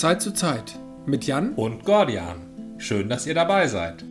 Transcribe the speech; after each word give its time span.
Zeit 0.00 0.22
zu 0.22 0.32
Zeit 0.32 0.78
mit 1.04 1.24
Jan 1.24 1.52
und 1.52 1.84
Gordian. 1.84 2.40
Schön, 2.78 3.08
dass 3.08 3.26
ihr 3.26 3.34
dabei 3.34 3.68
seid. 3.68 4.04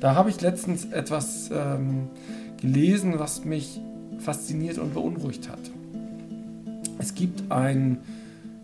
Da 0.00 0.14
habe 0.14 0.28
ich 0.28 0.40
letztens 0.40 0.86
etwas 0.86 1.50
ähm, 1.52 2.08
gelesen, 2.60 3.18
was 3.18 3.44
mich 3.44 3.80
fasziniert 4.18 4.78
und 4.78 4.92
beunruhigt 4.92 5.48
hat. 5.48 5.60
Es 6.98 7.14
gibt 7.14 7.50
ein 7.50 8.02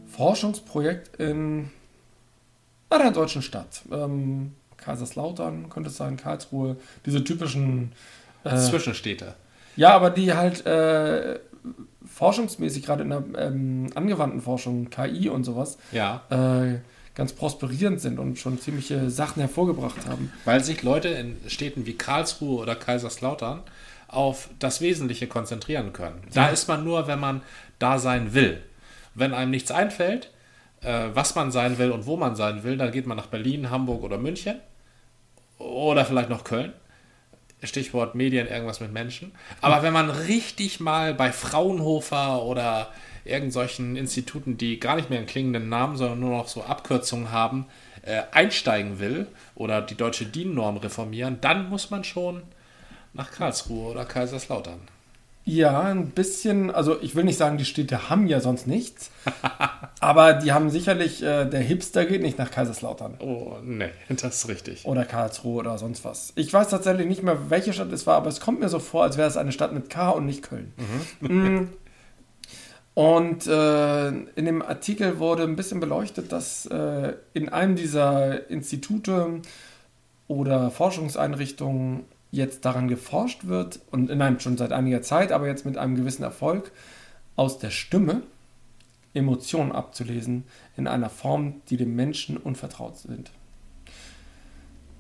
Forschungsprojekt 0.09 1.17
in 1.21 1.71
einer 2.91 3.13
deutschen 3.13 3.43
Stadt. 3.43 3.83
Ähm, 3.93 4.53
Kaiserslautern 4.77 5.71
könnte 5.71 5.91
es 5.91 5.97
sein, 5.97 6.17
Karlsruhe, 6.17 6.77
diese 7.07 7.23
typischen 7.23 7.93
äh, 8.45 8.57
Zwischenstädte. 8.57 9.35
Ja, 9.77 9.95
aber 9.95 10.11
die 10.11 10.33
halt 10.35 10.67
äh, 10.67 11.39
forschungsmäßig, 12.05 12.85
gerade 12.85 13.03
in 13.03 13.11
der 13.11 13.25
ähm, 13.39 13.89
angewandten 13.95 14.41
Forschung, 14.41 14.91
KI 14.91 15.29
und 15.29 15.45
sowas, 15.45 15.79
ja. 15.93 16.23
äh, 16.31 16.79
ganz 17.15 17.33
prosperierend 17.33 18.01
sind 18.01 18.19
und 18.19 18.39
schon 18.39 18.61
ziemliche 18.61 19.11
Sachen 19.11 19.41
hervorgebracht 19.41 20.07
haben. 20.07 20.33
Weil 20.45 20.63
sich 20.63 20.83
Leute 20.83 21.09
in 21.09 21.37
Städten 21.49 21.87
wie 21.87 21.95
Karlsruhe 21.95 22.61
oder 22.61 22.77
Kaiserslautern 22.77 23.63
auf 24.09 24.49
das 24.59 24.81
Wesentliche 24.81 25.27
konzentrieren 25.27 25.93
können. 25.93 26.21
Da 26.33 26.47
ja. 26.47 26.49
ist 26.53 26.69
man 26.69 26.85
nur, 26.85 27.09
wenn 27.09 27.19
man 27.19 27.43
da 27.79 27.99
sein 27.99 28.35
will. 28.35 28.63
Wenn 29.15 29.35
einem 29.35 29.51
nichts 29.51 29.71
einfällt, 29.71 30.31
äh, 30.83 31.09
was 31.15 31.35
man 31.35 31.51
sein 31.51 31.79
will 31.79 31.91
und 31.91 32.07
wo 32.07 32.17
man 32.17 32.37
sein 32.37 32.63
will, 32.63 32.77
dann 32.77 32.93
geht 32.93 33.07
man 33.07 33.17
nach 33.17 33.27
Berlin, 33.27 33.71
Hamburg 33.71 34.03
oder 34.03 34.19
München 34.19 34.57
oder 35.59 36.05
vielleicht 36.05 36.31
noch 36.31 36.45
Köln. 36.45 36.73
Stichwort 37.63 38.15
Medien, 38.15 38.49
irgendwas 38.49 38.81
mit 38.81 38.93
Menschen. 38.93 39.33
Aber 39.61 39.83
wenn 39.83 39.93
man 39.93 40.11
richtig 40.11 40.81
mal 40.81 41.15
bei 41.15 41.33
Fraunhofer 41.33 42.43
oder 42.43 42.93
irgendwelchen 43.25 43.97
Instituten, 43.97 44.57
die 44.57 44.79
gar 44.79 44.97
nicht 44.97 45.11
mehr 45.11 45.19
einen 45.19 45.27
klingenden 45.27 45.69
Namen, 45.69 45.97
sondern 45.97 46.21
nur 46.21 46.31
noch 46.31 46.49
so 46.49 46.63
Abkürzungen 46.63 47.33
haben, 47.33 47.67
äh, 48.03 48.23
einsteigen 48.31 48.99
will 49.01 49.27
oder 49.55 49.83
die 49.83 49.97
deutsche 49.97 50.27
DIN-Norm 50.27 50.77
reformieren, 50.77 51.39
dann 51.41 51.69
muss 51.69 51.91
man 51.91 52.05
schon 52.05 52.43
nach 53.15 53.33
Karlsruhe 53.33 53.91
oder 53.91 54.05
Kaiserslautern. 54.05 54.81
Ja, 55.49 55.83
ein 55.83 56.11
bisschen, 56.11 56.73
also 56.73 57.01
ich 57.01 57.15
will 57.15 57.23
nicht 57.23 57.39
sagen, 57.39 57.57
die 57.57 57.65
Städte 57.65 58.11
haben 58.11 58.27
ja 58.27 58.41
sonst 58.41 58.67
nichts, 58.67 59.13
aber 60.01 60.33
die 60.33 60.51
haben 60.51 60.71
sicherlich, 60.71 61.23
äh, 61.23 61.45
der 61.45 61.61
Hipster 61.61 62.05
geht 62.05 62.21
nicht 62.21 62.37
nach 62.37 62.51
Kaiserslautern. 62.51 63.15
Oh, 63.21 63.59
nee, 63.63 63.91
das 64.09 64.39
ist 64.39 64.49
richtig. 64.49 64.85
Oder 64.85 65.05
Karlsruhe 65.05 65.61
oder 65.61 65.79
sonst 65.79 66.05
was. 66.05 66.33
Ich 66.35 66.53
weiß 66.53 66.69
tatsächlich 66.71 67.07
nicht 67.07 67.23
mehr, 67.23 67.49
welche 67.49 67.73
Stadt 67.73 67.93
es 67.93 68.09
war, 68.09 68.17
aber 68.17 68.29
es 68.29 68.41
kommt 68.41 68.59
mir 68.59 68.69
so 68.69 68.81
vor, 68.81 69.05
als 69.05 69.19
wäre 69.19 69.29
es 69.29 69.37
eine 69.37 69.53
Stadt 69.53 69.73
mit 69.73 69.89
K 69.89 70.11
und 70.11 70.27
nicht 70.27 70.43
Köln. 70.43 70.73
Mhm. 71.21 71.29
Mm. 71.29 71.69
und 72.95 73.47
äh, 73.47 74.09
in 74.09 74.47
dem 74.47 74.63
Artikel 74.63 75.21
wurde 75.21 75.45
ein 75.45 75.55
bisschen 75.55 75.79
beleuchtet, 75.79 76.33
dass 76.33 76.67
äh, 76.67 77.13
in 77.35 77.51
einem 77.51 77.77
dieser 77.77 78.51
Institute 78.51 79.43
oder 80.27 80.73
Forschungseinrichtungen 80.73 82.05
jetzt 82.37 82.65
daran 82.65 82.89
geforscht 82.89 83.47
wird 83.47 83.81
und 83.91 84.11
in 84.11 84.23
einem 84.23 84.39
schon 84.41 84.57
seit 84.57 84.73
einiger 84.73 85.03
Zeit, 85.03 85.33
aber 85.33 85.47
jetzt 85.47 85.67
mit 85.67 85.77
einem 85.77 85.97
gewissen 85.97 86.23
Erfolg, 86.23 86.71
aus 87.35 87.59
der 87.59 87.71
Stimme 87.71 88.23
Emotionen 89.15 89.73
abzulesen 89.73 90.45
in 90.77 90.87
einer 90.87 91.11
Form, 91.11 91.63
die 91.71 91.77
dem 91.77 91.97
Menschen 91.97 92.37
unvertraut 92.37 92.99
sind. 92.99 93.31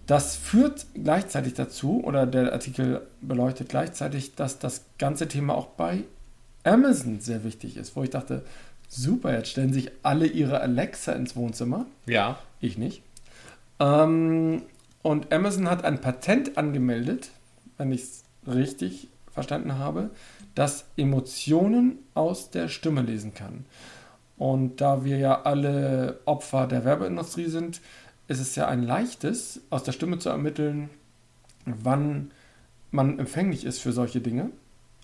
Das 0.06 0.36
führt 0.36 0.86
gleichzeitig 0.94 1.54
dazu, 1.54 2.02
oder 2.04 2.26
der 2.26 2.52
Artikel 2.52 3.02
beleuchtet 3.20 3.68
gleichzeitig, 3.68 4.34
dass 4.36 4.58
das 4.58 4.84
ganze 4.98 5.28
Thema 5.28 5.54
auch 5.54 5.66
bei 5.66 6.04
Amazon 6.64 7.20
sehr 7.20 7.44
wichtig 7.44 7.76
ist, 7.76 7.96
wo 7.96 8.04
ich 8.04 8.10
dachte, 8.10 8.44
super, 8.88 9.32
jetzt 9.32 9.50
stellen 9.50 9.72
sich 9.72 9.90
alle 10.02 10.26
ihre 10.26 10.60
Alexa 10.60 11.12
ins 11.12 11.34
Wohnzimmer. 11.36 11.86
Ja. 12.06 12.38
Ich 12.60 12.78
nicht. 12.78 13.02
Ähm, 13.80 14.62
und 15.06 15.32
Amazon 15.32 15.70
hat 15.70 15.84
ein 15.84 16.00
Patent 16.00 16.58
angemeldet, 16.58 17.30
wenn 17.76 17.92
ich 17.92 18.02
es 18.02 18.24
richtig 18.44 19.06
verstanden 19.32 19.78
habe, 19.78 20.10
das 20.56 20.86
Emotionen 20.96 22.00
aus 22.14 22.50
der 22.50 22.66
Stimme 22.66 23.02
lesen 23.02 23.32
kann. 23.32 23.66
Und 24.36 24.80
da 24.80 25.04
wir 25.04 25.18
ja 25.18 25.42
alle 25.42 26.18
Opfer 26.24 26.66
der 26.66 26.84
Werbeindustrie 26.84 27.46
sind, 27.46 27.80
ist 28.26 28.40
es 28.40 28.56
ja 28.56 28.66
ein 28.66 28.82
leichtes, 28.82 29.60
aus 29.70 29.84
der 29.84 29.92
Stimme 29.92 30.18
zu 30.18 30.28
ermitteln, 30.28 30.90
wann 31.66 32.32
man 32.90 33.20
empfänglich 33.20 33.64
ist 33.64 33.78
für 33.78 33.92
solche 33.92 34.20
Dinge. 34.20 34.50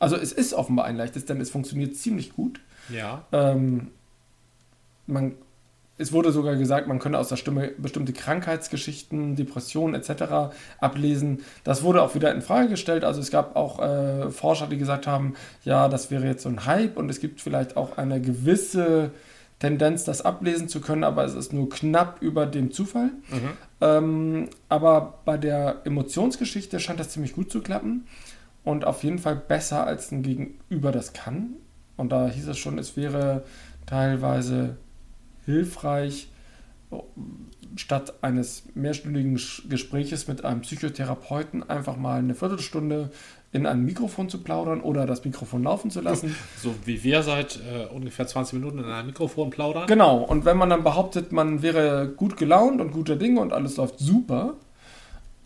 Also 0.00 0.16
es 0.16 0.32
ist 0.32 0.52
offenbar 0.52 0.86
ein 0.86 0.96
leichtes, 0.96 1.26
denn 1.26 1.40
es 1.40 1.50
funktioniert 1.50 1.94
ziemlich 1.94 2.32
gut. 2.32 2.58
Ja. 2.88 3.24
Ähm, 3.30 3.92
man 5.06 5.36
es 6.02 6.12
wurde 6.12 6.32
sogar 6.32 6.56
gesagt, 6.56 6.88
man 6.88 6.98
könne 6.98 7.18
aus 7.18 7.28
der 7.28 7.36
Stimme 7.36 7.68
bestimmte 7.78 8.12
Krankheitsgeschichten, 8.12 9.36
Depressionen 9.36 9.94
etc. 9.94 10.54
ablesen. 10.78 11.40
Das 11.64 11.82
wurde 11.82 12.02
auch 12.02 12.14
wieder 12.14 12.34
in 12.34 12.42
Frage 12.42 12.68
gestellt. 12.68 13.04
Also 13.04 13.20
es 13.20 13.30
gab 13.30 13.56
auch 13.56 13.78
äh, 13.78 14.30
Forscher, 14.30 14.66
die 14.66 14.78
gesagt 14.78 15.06
haben, 15.06 15.34
ja, 15.64 15.88
das 15.88 16.10
wäre 16.10 16.26
jetzt 16.26 16.42
so 16.42 16.48
ein 16.48 16.66
Hype 16.66 16.96
und 16.96 17.08
es 17.08 17.20
gibt 17.20 17.40
vielleicht 17.40 17.76
auch 17.76 17.96
eine 17.96 18.20
gewisse 18.20 19.12
Tendenz, 19.60 20.02
das 20.02 20.22
ablesen 20.22 20.68
zu 20.68 20.80
können, 20.80 21.04
aber 21.04 21.24
es 21.24 21.34
ist 21.34 21.52
nur 21.52 21.70
knapp 21.70 22.20
über 22.20 22.46
dem 22.46 22.72
Zufall. 22.72 23.10
Mhm. 23.30 23.50
Ähm, 23.80 24.48
aber 24.68 25.20
bei 25.24 25.38
der 25.38 25.82
Emotionsgeschichte 25.84 26.80
scheint 26.80 26.98
das 26.98 27.10
ziemlich 27.10 27.32
gut 27.32 27.52
zu 27.52 27.60
klappen 27.60 28.06
und 28.64 28.84
auf 28.84 29.04
jeden 29.04 29.20
Fall 29.20 29.36
besser 29.36 29.86
als 29.86 30.10
ein 30.10 30.22
Gegenüber 30.22 30.90
das 30.90 31.12
kann. 31.12 31.50
Und 31.96 32.10
da 32.10 32.26
hieß 32.26 32.48
es 32.48 32.58
schon, 32.58 32.78
es 32.78 32.96
wäre 32.96 33.44
teilweise 33.86 34.76
hilfreich, 35.44 36.28
statt 37.76 38.14
eines 38.22 38.64
mehrstündigen 38.74 39.34
Gespräches 39.68 40.28
mit 40.28 40.44
einem 40.44 40.60
Psychotherapeuten 40.60 41.68
einfach 41.68 41.96
mal 41.96 42.18
eine 42.18 42.34
Viertelstunde 42.34 43.10
in 43.52 43.66
ein 43.66 43.84
Mikrofon 43.84 44.30
zu 44.30 44.42
plaudern 44.42 44.80
oder 44.80 45.06
das 45.06 45.24
Mikrofon 45.24 45.62
laufen 45.62 45.90
zu 45.90 46.00
lassen. 46.00 46.34
So 46.56 46.74
wie 46.86 47.02
wir 47.04 47.22
seit 47.22 47.56
äh, 47.56 47.86
ungefähr 47.86 48.26
20 48.26 48.54
Minuten 48.54 48.78
in 48.78 48.86
einem 48.86 49.08
Mikrofon 49.08 49.50
plaudern. 49.50 49.86
Genau, 49.86 50.18
und 50.18 50.46
wenn 50.46 50.56
man 50.56 50.70
dann 50.70 50.82
behauptet, 50.82 51.32
man 51.32 51.62
wäre 51.62 52.08
gut 52.08 52.38
gelaunt 52.38 52.80
und 52.80 52.92
guter 52.92 53.16
Dinge 53.16 53.40
und 53.40 53.52
alles 53.52 53.76
läuft 53.76 53.98
super, 53.98 54.54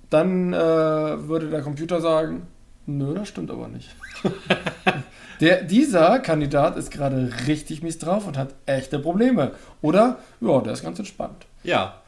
dann 0.08 0.52
äh, 0.52 0.56
würde 0.56 1.50
der 1.50 1.62
Computer 1.62 2.00
sagen, 2.00 2.46
nö, 2.86 3.14
das 3.14 3.28
stimmt 3.28 3.50
aber 3.50 3.66
nicht. 3.66 3.94
Der, 5.40 5.62
dieser 5.62 6.18
Kandidat 6.20 6.76
ist 6.76 6.90
gerade 6.90 7.30
richtig 7.46 7.82
mies 7.82 7.98
drauf 7.98 8.26
und 8.26 8.38
hat 8.38 8.54
echte 8.64 8.98
Probleme. 8.98 9.52
Oder, 9.82 10.18
ja, 10.40 10.60
der 10.60 10.72
ist 10.72 10.82
ganz 10.82 10.98
entspannt. 10.98 11.46
Ja, 11.62 12.00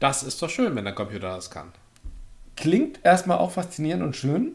das 0.00 0.22
ist 0.22 0.42
doch 0.42 0.50
schön, 0.50 0.76
wenn 0.76 0.84
der 0.84 0.94
Computer 0.94 1.34
das 1.34 1.50
kann. 1.50 1.72
Klingt 2.56 3.00
erstmal 3.02 3.38
auch 3.38 3.52
faszinierend 3.52 4.02
und 4.02 4.16
schön, 4.16 4.52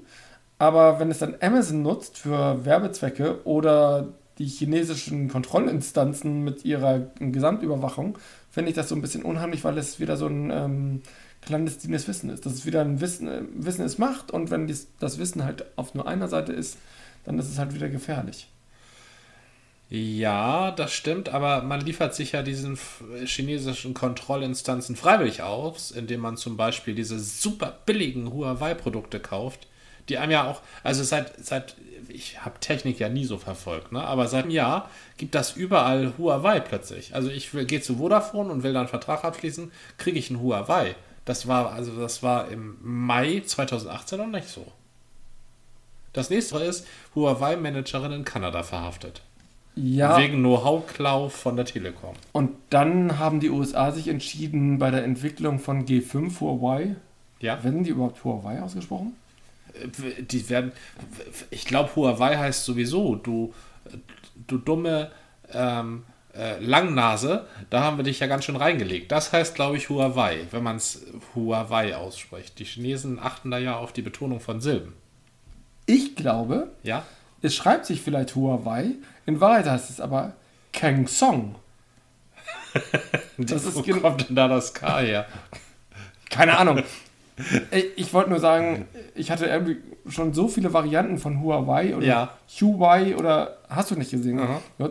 aber 0.58 1.00
wenn 1.00 1.10
es 1.10 1.20
dann 1.20 1.36
Amazon 1.42 1.82
nutzt 1.82 2.18
für 2.18 2.66
Werbezwecke 2.66 3.46
oder 3.46 4.10
die 4.38 4.48
chinesischen 4.48 5.28
Kontrollinstanzen 5.28 6.44
mit 6.44 6.64
ihrer 6.64 7.00
Gesamtüberwachung, 7.20 8.18
finde 8.50 8.70
ich 8.70 8.76
das 8.76 8.90
so 8.90 8.96
ein 8.96 9.02
bisschen 9.02 9.24
unheimlich, 9.24 9.64
weil 9.64 9.78
es 9.78 10.00
wieder 10.00 10.16
so 10.18 10.28
ein 10.28 10.50
ähm, 10.50 11.02
clandestines 11.42 12.08
Wissen 12.08 12.30
ist. 12.30 12.46
Dass 12.46 12.54
es 12.54 12.66
wieder 12.66 12.82
ein 12.82 13.02
Wissen, 13.02 13.28
äh, 13.28 13.42
Wissen 13.54 13.86
ist 13.86 14.00
Macht 14.00 14.32
und 14.32 14.50
wenn 14.50 14.68
dies, 14.68 14.88
das 15.00 15.18
Wissen 15.20 15.44
halt 15.44 15.66
auf 15.76 15.94
nur 15.94 16.08
einer 16.08 16.30
Seite 16.30 16.54
ist, 16.54 16.78
dann 17.24 17.40
ist 17.40 17.50
es 17.50 17.60
halt 17.60 17.74
wieder 17.74 17.90
gefährlich. 17.90 18.48
Ja, 19.92 20.70
das 20.70 20.94
stimmt, 20.94 21.30
aber 21.30 21.64
man 21.64 21.82
liefert 21.82 22.14
sich 22.14 22.34
ja 22.34 22.44
diesen 22.44 22.78
chinesischen 23.26 23.96
Kontrollinstanzen 23.96 24.96
freiwillig 24.96 25.42
aus, 25.42 25.90
indem 25.90 26.22
man 26.22 26.38
zum 26.38 26.58
Beispiel 26.58 26.94
diese 26.94 27.20
super 27.20 27.76
billigen 27.88 28.32
Huawei-Produkte 28.32 29.20
kauft, 29.20 29.68
die 30.08 30.20
einem 30.20 30.32
ja 30.32 30.48
auch, 30.48 30.62
also 30.84 31.04
seit, 31.04 31.44
seit 31.44 31.76
ich 32.08 32.46
habe 32.46 32.60
Technik 32.60 33.00
ja 33.00 33.10
nie 33.10 33.26
so 33.26 33.40
verfolgt, 33.40 33.92
ne? 33.92 34.04
aber 34.04 34.28
seit 34.28 34.44
einem 34.44 34.52
Jahr 34.52 34.90
gibt 35.18 35.34
das 35.34 35.56
überall 35.56 36.14
Huawei 36.20 36.60
plötzlich. 36.60 37.16
Also 37.16 37.30
ich 37.30 37.52
gehe 37.52 37.82
zu 37.82 37.98
Vodafone 37.98 38.52
und 38.52 38.62
will 38.62 38.74
dann 38.74 38.82
einen 38.82 38.90
Vertrag 38.90 39.24
abschließen, 39.24 39.72
kriege 39.98 40.20
ich 40.20 40.30
einen 40.30 40.42
Huawei. 40.42 40.96
Das 41.26 41.48
war, 41.48 41.72
also 41.72 42.00
das 42.00 42.22
war 42.22 42.50
im 42.50 42.78
Mai 42.82 43.42
2018 43.46 44.20
noch 44.20 44.28
nicht 44.28 44.48
so. 44.48 44.72
Das 46.14 46.30
nächste 46.30 46.58
ist 46.60 46.88
Huawei-Managerin 47.16 48.12
in 48.12 48.26
Kanada 48.26 48.64
verhaftet. 48.64 49.22
Ja. 49.76 50.18
Wegen 50.18 50.40
Know-how-Klau 50.40 51.30
von 51.30 51.56
der 51.56 51.66
Telekom. 51.66 52.16
Und 52.32 52.52
dann 52.70 53.18
haben 53.20 53.40
die 53.40 53.50
USA 53.50 53.92
sich 53.92 54.08
entschieden, 54.08 54.78
bei 54.78 54.92
der 54.92 55.04
Entwicklung 55.04 55.60
von 55.60 55.86
G5 55.86 56.40
Huawei. 56.40 56.96
Ja. 57.40 57.64
Werden 57.64 57.84
die 57.84 57.92
überhaupt 57.92 58.24
Huawei 58.24 58.62
ausgesprochen? 58.62 59.16
Äh, 59.74 60.24
die 60.24 60.50
werden. 60.50 60.72
Ich 61.50 61.66
glaube, 61.66 61.96
Huawei 61.96 62.38
heißt 62.38 62.66
sowieso, 62.66 63.16
du, 63.16 63.54
du 64.48 64.58
dumme 64.58 65.12
ähm, 65.54 66.04
äh, 66.36 66.60
Langnase, 66.60 67.48
da 67.70 67.84
haben 67.84 67.98
wir 67.98 68.04
dich 68.04 68.20
ja 68.20 68.28
ganz 68.28 68.46
schön 68.46 68.56
reingelegt. 68.56 69.12
Das 69.12 69.32
heißt, 69.32 69.56
glaube 69.56 69.78
ich, 69.78 69.90
Huawei, 69.90 70.40
wenn 70.52 70.64
man 70.64 70.76
es 70.76 71.06
Huawei 71.36 71.96
ausspricht. 71.96 72.60
Die 72.60 72.66
Chinesen 72.66 73.20
achten 73.20 73.52
da 73.52 73.58
ja 73.58 73.78
auf 73.78 73.94
die 73.94 74.02
Betonung 74.02 74.40
von 74.40 74.60
Silben. 74.60 74.94
Ich 75.90 76.16
glaube, 76.16 76.68
ja? 76.84 77.04
es 77.42 77.56
schreibt 77.56 77.88
sich 77.88 78.02
vielleicht 78.02 78.36
Huawei, 78.36 78.92
in 79.26 79.42
Wahrheit 79.42 79.66
heißt 79.66 79.90
es 79.90 80.00
aber 80.00 80.34
Kang 80.72 81.08
Song. 81.08 81.56
das 83.38 83.66
ist 83.66 83.76
Wo 83.76 83.82
kommt 83.82 84.30
denn 84.30 84.36
da 84.36 84.48
das 84.48 84.74
K 84.74 85.00
her? 85.00 85.26
Keine 86.30 86.58
Ahnung. 86.60 86.84
Ich 87.96 88.14
wollte 88.14 88.30
nur 88.30 88.40
sagen, 88.40 88.88
ich 89.16 89.32
hatte 89.32 89.48
irgendwie 89.48 89.78
schon 90.10 90.34
so 90.34 90.48
viele 90.48 90.74
Varianten 90.74 91.18
von 91.18 91.42
Huawei 91.42 91.96
oder 91.96 92.06
ja. 92.06 92.38
Huawei 92.60 93.16
oder 93.16 93.58
hast 93.68 93.90
du 93.90 93.96
nicht 93.96 94.12
gesehen? 94.12 94.38
Mhm 94.38 94.90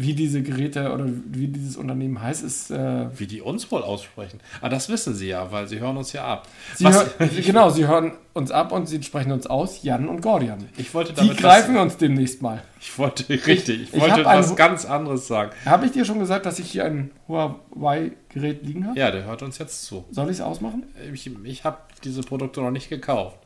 wie 0.00 0.14
diese 0.14 0.42
Geräte 0.42 0.92
oder 0.92 1.06
wie 1.06 1.48
dieses 1.48 1.76
Unternehmen 1.76 2.20
heißt, 2.20 2.44
ist. 2.44 2.70
Äh 2.70 3.06
wie 3.18 3.26
die 3.26 3.40
uns 3.40 3.70
wohl 3.70 3.82
aussprechen. 3.82 4.40
Aber 4.58 4.66
ah, 4.66 4.68
das 4.70 4.88
wissen 4.88 5.14
sie 5.14 5.28
ja, 5.28 5.50
weil 5.52 5.68
sie 5.68 5.80
hören 5.80 5.96
uns 5.96 6.12
ja 6.12 6.24
ab. 6.24 6.48
Sie 6.74 6.86
hör, 6.86 7.06
genau, 7.44 7.70
sie 7.70 7.86
hören 7.86 8.12
uns 8.32 8.50
ab 8.50 8.72
und 8.72 8.86
sie 8.86 9.02
sprechen 9.02 9.32
uns 9.32 9.46
aus, 9.46 9.82
Jan 9.82 10.08
und 10.08 10.20
Gordian. 10.20 10.68
Ich 10.76 10.94
wollte 10.94 11.12
damit 11.12 11.38
die 11.38 11.42
greifen 11.42 11.74
was, 11.74 11.82
uns 11.82 11.96
demnächst 11.96 12.42
mal. 12.42 12.62
Ich 12.80 12.96
wollte, 12.98 13.28
richtig, 13.46 13.82
ich, 13.82 13.94
ich 13.94 14.00
wollte 14.00 14.24
was 14.24 14.50
ein, 14.50 14.56
ganz 14.56 14.84
anderes 14.84 15.26
sagen. 15.26 15.50
Habe 15.64 15.86
ich 15.86 15.92
dir 15.92 16.04
schon 16.04 16.18
gesagt, 16.18 16.46
dass 16.46 16.58
ich 16.58 16.70
hier 16.70 16.84
ein 16.84 17.10
Huawei-Gerät 17.28 18.64
liegen 18.64 18.86
habe? 18.86 18.98
Ja, 18.98 19.10
der 19.10 19.24
hört 19.24 19.42
uns 19.42 19.58
jetzt 19.58 19.84
zu. 19.84 20.04
Soll 20.10 20.26
ich 20.26 20.36
es 20.36 20.40
ausmachen? 20.40 20.84
Ich, 21.12 21.30
ich 21.44 21.64
habe 21.64 21.78
diese 22.04 22.22
Produkte 22.22 22.60
noch 22.60 22.70
nicht 22.70 22.88
gekauft. 22.88 23.38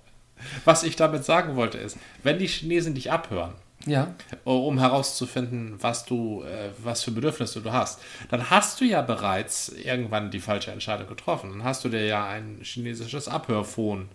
Was 0.64 0.82
ich 0.82 0.96
damit 0.96 1.24
sagen 1.24 1.56
wollte 1.56 1.78
ist, 1.78 1.96
wenn 2.22 2.38
die 2.38 2.46
Chinesen 2.46 2.94
dich 2.94 3.10
abhören, 3.10 3.52
ja. 3.86 4.14
um 4.44 4.78
herauszufinden, 4.78 5.76
was 5.80 6.04
du, 6.04 6.42
äh, 6.42 6.70
was 6.82 7.02
für 7.02 7.10
Bedürfnisse 7.10 7.60
du 7.60 7.72
hast. 7.72 8.00
Dann 8.30 8.50
hast 8.50 8.80
du 8.80 8.84
ja 8.84 9.02
bereits 9.02 9.68
irgendwann 9.68 10.30
die 10.30 10.40
falsche 10.40 10.70
Entscheidung 10.70 11.06
getroffen. 11.06 11.50
Dann 11.50 11.64
hast 11.64 11.84
du 11.84 11.88
dir 11.88 12.04
ja 12.04 12.26
ein 12.26 12.60
chinesisches 12.62 13.28
Abhörphone 13.28 14.08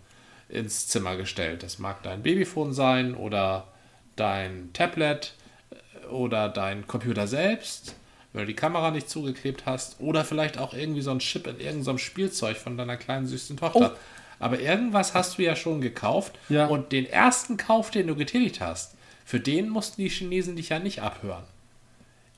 ins 0.48 0.88
Zimmer 0.88 1.16
gestellt. 1.16 1.64
Das 1.64 1.80
mag 1.80 2.04
dein 2.04 2.24
Babyphone 2.24 2.74
sein 2.74 3.14
oder 3.14 3.68
dein 4.16 4.72
Tablet 4.74 5.34
äh, 5.70 6.08
oder 6.08 6.50
dein 6.50 6.88
Computer 6.88 7.28
selbst, 7.28 7.96
wenn 8.34 8.42
du 8.42 8.48
die 8.48 8.56
Kamera 8.56 8.92
nicht 8.92 9.10
zugeklebt 9.10 9.66
hast, 9.66 10.00
oder 10.00 10.24
vielleicht 10.24 10.58
auch 10.58 10.74
irgendwie 10.74 11.02
so 11.02 11.12
ein 11.12 11.20
Chip 11.20 11.48
in 11.48 11.60
irgendeinem 11.60 11.98
Spielzeug 11.98 12.58
von 12.58 12.78
deiner 12.78 12.98
kleinen 12.98 13.28
süßen 13.28 13.58
Tochter. 13.58 13.94
Oh. 13.96 14.00
Aber 14.40 14.60
irgendwas 14.60 15.14
hast 15.14 15.38
du 15.38 15.44
ja 15.44 15.56
schon 15.56 15.82
gekauft 15.82 16.38
ja. 16.48 16.68
und 16.68 16.92
den 16.92 17.06
ersten 17.06 17.58
Kauf, 17.58 17.92
den 17.92 18.08
du 18.08 18.16
getätigt 18.16 18.62
hast, 18.62 18.96
für 19.30 19.40
den 19.40 19.70
mussten 19.70 20.02
die 20.02 20.10
Chinesen 20.10 20.56
dich 20.56 20.70
ja 20.70 20.80
nicht 20.80 21.04
abhören. 21.04 21.44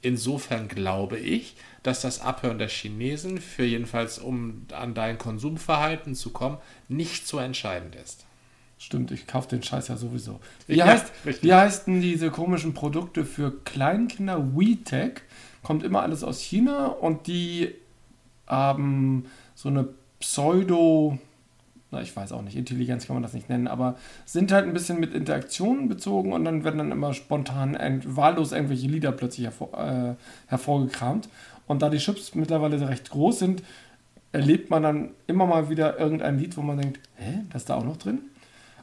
Insofern 0.01 0.67
glaube 0.67 1.17
ich, 1.17 1.55
dass 1.83 2.01
das 2.01 2.19
Abhören 2.19 2.59
der 2.59 2.67
Chinesen 2.67 3.39
für 3.39 3.63
jedenfalls, 3.63 4.19
um 4.19 4.65
an 4.73 4.93
dein 4.93 5.17
Konsumverhalten 5.17 6.15
zu 6.15 6.31
kommen, 6.31 6.57
nicht 6.89 7.25
so 7.25 7.39
entscheidend 7.39 7.95
ist. 7.95 8.25
Stimmt, 8.77 9.11
ich 9.11 9.25
kaufe 9.25 9.47
den 9.47 9.63
Scheiß 9.63 9.87
ja 9.87 9.95
sowieso. 9.95 10.41
Wie, 10.67 10.75
ja, 10.75 10.87
heißt, 10.87 11.13
wie 11.41 11.53
heißen 11.53 12.01
diese 12.01 12.29
komischen 12.29 12.73
Produkte 12.73 13.23
für 13.23 13.57
Kleinkinder? 13.63 14.53
WeTech 14.53 15.21
kommt 15.63 15.83
immer 15.83 16.01
alles 16.01 16.25
aus 16.25 16.41
China 16.41 16.87
und 16.87 17.25
die 17.27 17.73
haben 18.47 19.27
so 19.55 19.69
eine 19.69 19.87
Pseudo- 20.19 21.17
na, 21.91 22.01
ich 22.01 22.15
weiß 22.15 22.31
auch 22.31 22.41
nicht, 22.41 22.55
Intelligenz 22.55 23.05
kann 23.05 23.15
man 23.15 23.23
das 23.23 23.33
nicht 23.33 23.49
nennen, 23.49 23.67
aber 23.67 23.97
sind 24.25 24.51
halt 24.51 24.65
ein 24.65 24.73
bisschen 24.73 24.99
mit 24.99 25.13
Interaktionen 25.13 25.89
bezogen 25.89 26.31
und 26.31 26.45
dann 26.45 26.63
werden 26.63 26.77
dann 26.77 26.91
immer 26.91 27.13
spontan 27.13 27.77
wahllos 28.05 28.53
irgendwelche 28.53 28.87
Lieder 28.87 29.11
plötzlich 29.11 29.45
hervor, 29.45 29.77
äh, 29.77 30.15
hervorgekramt. 30.47 31.27
Und 31.67 31.81
da 31.81 31.89
die 31.89 31.97
Chips 31.97 32.33
mittlerweile 32.33 32.87
recht 32.87 33.09
groß 33.09 33.39
sind, 33.39 33.63
erlebt 34.31 34.69
man 34.69 34.83
dann 34.83 35.09
immer 35.27 35.45
mal 35.45 35.69
wieder 35.69 35.99
irgendein 35.99 36.39
Lied, 36.39 36.55
wo 36.55 36.61
man 36.61 36.77
denkt, 36.77 36.99
hä, 37.15 37.41
das 37.51 37.63
ist 37.63 37.69
da 37.69 37.75
auch 37.75 37.83
noch 37.83 37.97
drin? 37.97 38.19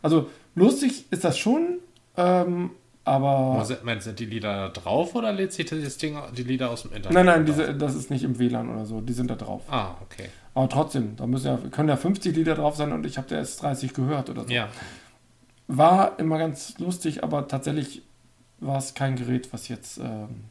Also 0.03 0.31
lustig 0.55 1.07
ist 1.11 1.25
das 1.25 1.39
schon, 1.39 1.79
ähm, 2.17 2.71
aber. 3.09 3.67
Moment, 3.81 4.03
sind 4.03 4.19
die 4.19 4.27
Lieder 4.27 4.69
da 4.69 4.81
drauf 4.81 5.15
oder 5.15 5.33
lädt 5.33 5.53
sich 5.53 5.67
das 5.67 5.97
Ding 5.97 6.19
die 6.37 6.43
Lieder 6.43 6.71
aus 6.71 6.83
dem 6.83 6.93
Internet? 6.93 7.15
Nein, 7.15 7.27
nein, 7.27 7.47
diese, 7.47 7.75
das 7.75 7.95
ist 7.95 8.11
nicht 8.11 8.23
im 8.23 8.39
WLAN 8.39 8.69
oder 8.69 8.87
so, 8.87 9.01
die 9.01 9.13
sind 9.13 9.31
da 9.31 9.35
drauf. 9.35 9.63
Ah, 9.69 9.97
okay. 10.03 10.29
Aber 10.55 10.69
trotzdem, 10.69 11.17
da 11.17 11.27
müssen 11.27 11.47
ja, 11.47 11.59
können 11.71 11.89
ja 11.89 11.97
50 11.97 12.35
Lieder 12.37 12.55
drauf 12.55 12.77
sein 12.77 12.93
und 12.93 13.07
ich 13.07 13.17
habe 13.17 13.29
da 13.29 13.37
erst 13.37 13.63
30 13.63 13.95
gehört 13.95 14.31
oder 14.31 14.45
so. 14.45 14.51
Ja. 14.51 14.69
War 15.67 16.19
immer 16.19 16.39
ganz 16.39 16.79
lustig, 16.79 17.23
aber 17.25 17.49
tatsächlich 17.49 18.03
war 18.61 18.79
es 18.79 18.95
kein 18.95 19.17
Gerät, 19.17 19.53
was 19.53 19.69
jetzt 19.69 19.99
ähm, 19.99 20.45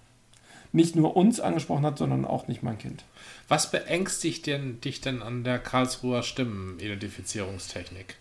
nicht 0.71 0.95
nur 0.95 1.15
uns 1.15 1.39
angesprochen 1.39 1.86
hat, 1.86 1.98
sondern 1.98 2.25
auch 2.25 2.48
nicht 2.48 2.63
mein 2.63 2.77
Kind. 2.77 3.03
Was 3.48 3.71
beängstigt 3.71 4.48
denn, 4.48 4.80
dich 4.81 5.01
denn 5.01 5.21
an 5.21 5.44
der 5.44 5.60
Karlsruher 5.60 6.24
Stimmenidentifizierungstechnik? 6.24 8.15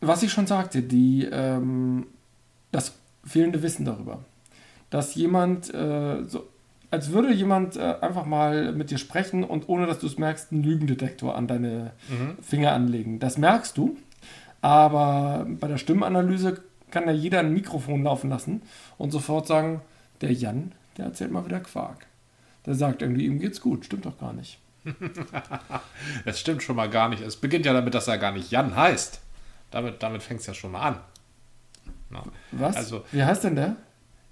Was 0.00 0.22
ich 0.22 0.32
schon 0.32 0.46
sagte, 0.46 0.82
die, 0.82 1.28
ähm, 1.30 2.06
das 2.74 2.94
fehlende 3.24 3.62
Wissen 3.62 3.84
darüber. 3.84 4.20
Dass 4.90 5.14
jemand 5.14 5.72
äh, 5.72 6.24
so 6.26 6.48
als 6.90 7.10
würde 7.10 7.32
jemand 7.32 7.76
äh, 7.76 7.96
einfach 8.00 8.24
mal 8.24 8.72
mit 8.72 8.92
dir 8.92 8.98
sprechen 8.98 9.42
und 9.42 9.68
ohne 9.68 9.86
dass 9.86 9.98
du 9.98 10.06
es 10.06 10.16
merkst, 10.16 10.52
einen 10.52 10.62
Lügendetektor 10.62 11.34
an 11.34 11.48
deine 11.48 11.90
mhm. 12.08 12.36
Finger 12.40 12.72
anlegen. 12.72 13.18
Das 13.18 13.36
merkst 13.36 13.76
du, 13.76 13.96
aber 14.60 15.44
bei 15.48 15.66
der 15.66 15.78
Stimmenanalyse 15.78 16.62
kann 16.92 17.06
ja 17.06 17.12
jeder 17.12 17.40
ein 17.40 17.52
Mikrofon 17.52 18.04
laufen 18.04 18.30
lassen 18.30 18.62
und 18.96 19.10
sofort 19.10 19.48
sagen, 19.48 19.80
der 20.20 20.32
Jan, 20.32 20.70
der 20.96 21.06
erzählt 21.06 21.32
mal 21.32 21.44
wieder 21.44 21.58
Quark. 21.58 22.06
Der 22.64 22.74
sagt 22.74 23.02
irgendwie, 23.02 23.26
ihm 23.26 23.40
geht's 23.40 23.60
gut. 23.60 23.84
Stimmt 23.84 24.06
doch 24.06 24.18
gar 24.18 24.32
nicht. 24.32 24.58
Es 26.24 26.40
stimmt 26.40 26.62
schon 26.62 26.76
mal 26.76 26.88
gar 26.88 27.08
nicht. 27.08 27.22
Es 27.22 27.36
beginnt 27.36 27.66
ja 27.66 27.72
damit, 27.72 27.94
dass 27.94 28.06
er 28.06 28.18
gar 28.18 28.32
nicht 28.32 28.50
Jan 28.50 28.76
heißt. 28.76 29.20
Damit, 29.70 30.02
damit 30.02 30.22
fängt 30.22 30.40
es 30.40 30.46
ja 30.46 30.54
schon 30.54 30.72
mal 30.72 30.82
an. 30.82 30.98
No. 32.14 32.22
Was? 32.52 32.76
Also, 32.76 33.04
Wie 33.12 33.22
heißt 33.22 33.44
denn 33.44 33.56
der? 33.56 33.76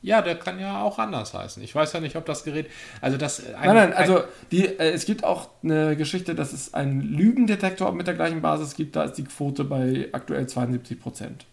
Ja, 0.02 0.20
der 0.20 0.36
kann 0.36 0.58
ja 0.58 0.82
auch 0.82 0.98
anders 0.98 1.32
heißen. 1.32 1.62
Ich 1.62 1.74
weiß 1.74 1.92
ja 1.92 2.00
nicht, 2.00 2.16
ob 2.16 2.26
das 2.26 2.42
Gerät. 2.42 2.68
Also 3.00 3.16
das. 3.16 3.46
Ein, 3.54 3.66
nein, 3.66 3.74
nein, 3.76 3.92
also 3.92 4.24
die, 4.50 4.66
äh, 4.66 4.90
es 4.90 5.04
gibt 5.04 5.22
auch 5.22 5.50
eine 5.62 5.96
Geschichte, 5.96 6.34
dass 6.34 6.52
es 6.52 6.74
einen 6.74 7.00
Lügendetektor 7.00 7.92
mit 7.92 8.08
der 8.08 8.14
gleichen 8.14 8.40
Basis 8.42 8.74
gibt. 8.74 8.96
Da 8.96 9.04
ist 9.04 9.14
die 9.14 9.24
Quote 9.24 9.62
bei 9.62 10.08
aktuell 10.12 10.48
72 10.48 11.00
Prozent. 11.00 11.46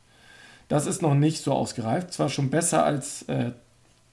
Das 0.68 0.88
ist 0.88 1.02
noch 1.02 1.14
nicht 1.14 1.44
so 1.44 1.54
ausgereift. 1.54 2.12
Zwar 2.12 2.30
schon 2.30 2.50
besser 2.50 2.84
als 2.84 3.26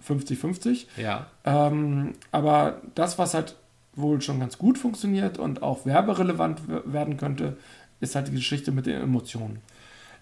50-50. 0.06 0.86
Äh, 0.98 1.02
ja. 1.02 1.26
Ähm, 1.44 2.14
aber 2.30 2.82
das, 2.94 3.18
was 3.18 3.32
halt 3.32 3.56
wohl 3.94 4.20
schon 4.20 4.40
ganz 4.40 4.58
gut 4.58 4.76
funktioniert 4.76 5.38
und 5.38 5.62
auch 5.62 5.86
werberelevant 5.86 6.60
werden 6.84 7.16
könnte, 7.16 7.56
ist 8.00 8.14
halt 8.14 8.28
die 8.28 8.32
Geschichte 8.32 8.72
mit 8.72 8.86
den 8.86 9.00
Emotionen. 9.00 9.60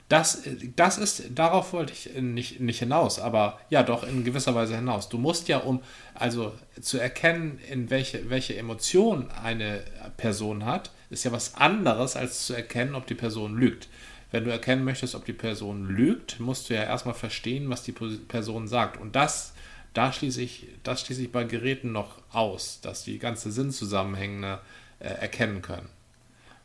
Das, 0.08 0.42
das 0.76 0.98
ist, 0.98 1.22
darauf 1.34 1.72
wollte 1.72 1.94
ich 1.94 2.14
nicht, 2.20 2.60
nicht 2.60 2.78
hinaus, 2.78 3.18
aber 3.18 3.58
ja, 3.70 3.82
doch 3.82 4.04
in 4.04 4.22
gewisser 4.22 4.54
Weise 4.54 4.76
hinaus. 4.76 5.08
Du 5.08 5.16
musst 5.16 5.48
ja, 5.48 5.58
um 5.58 5.82
also 6.14 6.52
zu 6.80 6.98
erkennen, 6.98 7.58
in 7.70 7.88
welche, 7.88 8.28
welche 8.28 8.56
Emotion 8.56 9.30
eine 9.30 9.82
Person 10.18 10.66
hat, 10.66 10.90
ist 11.08 11.24
ja 11.24 11.32
was 11.32 11.54
anderes, 11.54 12.16
als 12.16 12.46
zu 12.46 12.52
erkennen, 12.52 12.94
ob 12.94 13.06
die 13.06 13.14
Person 13.14 13.56
lügt. 13.56 13.88
Wenn 14.30 14.44
du 14.44 14.50
erkennen 14.50 14.84
möchtest, 14.84 15.14
ob 15.14 15.24
die 15.24 15.32
Person 15.32 15.88
lügt, 15.88 16.38
musst 16.38 16.68
du 16.68 16.74
ja 16.74 16.82
erstmal 16.82 17.14
verstehen, 17.14 17.70
was 17.70 17.82
die 17.82 17.92
Person 17.92 18.68
sagt. 18.68 19.00
Und 19.00 19.16
das, 19.16 19.54
da 19.94 20.12
schließe 20.12 20.42
ich, 20.42 20.66
das 20.82 21.00
schließe 21.00 21.22
ich 21.22 21.32
bei 21.32 21.44
Geräten 21.44 21.92
noch 21.92 22.18
aus, 22.32 22.80
dass 22.82 23.04
die 23.04 23.18
ganze 23.18 23.52
Sinnzusammenhänge 23.52 24.58
äh, 24.98 25.08
erkennen 25.08 25.62
können. 25.62 25.88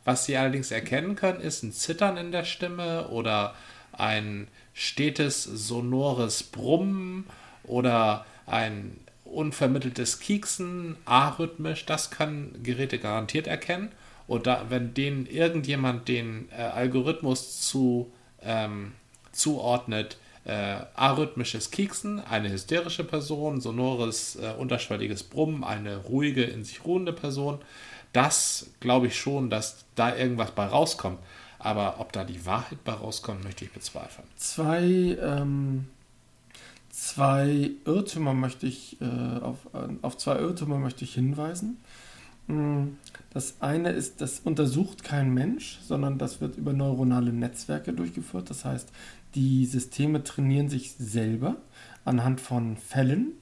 Was 0.06 0.25
sie 0.25 0.38
allerdings 0.38 0.72
erkennen 0.72 1.15
können, 1.15 1.41
ist 1.41 1.63
ein 1.63 1.72
Zittern 1.74 2.18
in 2.18 2.32
der 2.32 2.46
Stimme 2.46 3.10
oder 3.10 3.53
ein 3.91 4.48
stetes, 4.74 5.44
sonores 5.44 6.44
Brummen 6.44 7.25
oder 7.63 8.25
ein 8.46 8.98
unvermitteltes 9.25 10.20
Kieksen, 10.20 10.96
arrhythmisch. 11.06 11.86
Das 11.86 12.12
können 12.12 12.62
Geräte 12.63 12.98
garantiert 12.98 13.48
erkennen. 13.48 13.91
Und 14.27 14.48
da, 14.48 14.65
wenn 14.70 14.94
denen 14.94 15.25
irgendjemand 15.25 16.08
den 16.08 16.50
äh, 16.51 16.62
Algorithmus 16.62 17.62
zu, 17.62 18.12
ähm, 18.41 18.94
zuordnet, 19.32 20.18
äh, 20.46 20.82
arrhythmisches 20.96 21.72
Kieksen, 21.72 22.20
eine 22.20 22.50
hysterische 22.51 23.03
Person, 23.03 23.60
sonores, 23.60 24.36
äh, 24.36 24.53
unterschwelliges 24.58 25.24
Brummen, 25.24 25.63
eine 25.63 25.98
ruhige, 25.98 26.44
in 26.44 26.63
sich 26.63 26.86
ruhende 26.86 27.13
Person, 27.13 27.60
das 28.13 28.72
glaube 28.80 29.08
ich 29.08 29.20
schon, 29.20 29.50
dass 29.50 29.86
da 29.96 30.16
irgendwas 30.16 30.51
bei 30.51 30.66
rauskommt. 30.66 31.20
Aber 31.60 32.00
ob 32.00 32.13
da 32.13 32.24
die 32.24 32.46
Wahrheit 32.46 32.84
bei 32.86 32.94
rauskommt, 32.94 33.44
möchte 33.44 33.66
ich 33.66 33.72
bezweifeln. 33.72 34.28
Zwei, 34.38 35.18
ähm, 35.22 35.88
zwei 36.89 37.72
Irrtümer 37.86 38.34
möchte 38.34 38.66
ich, 38.66 38.98
äh, 39.01 39.06
auf, 39.42 39.58
äh, 39.74 39.94
auf 40.01 40.18
zwei 40.18 40.38
Irrtümer 40.38 40.78
möchte 40.78 41.04
ich 41.04 41.13
hinweisen. 41.13 41.78
Mm, 42.48 42.96
das 43.32 43.56
eine 43.60 43.92
ist, 43.92 44.22
das 44.22 44.39
untersucht 44.39 45.04
kein 45.04 45.34
Mensch, 45.34 45.80
sondern 45.84 46.18
das 46.18 46.39
wird 46.39 46.58
über 46.58 46.72
neuronale 46.72 47.34
Netzwerke 47.34 47.92
durchgeführt. 47.92 48.50
Das 48.50 48.63
heißt, 48.63 48.89
die 49.36 49.66
Systeme 49.66 50.24
trainieren 50.24 50.70
sich 50.70 50.94
selber 50.94 51.58
anhand 52.06 52.42
von 52.42 52.78
Fällen, 52.78 53.34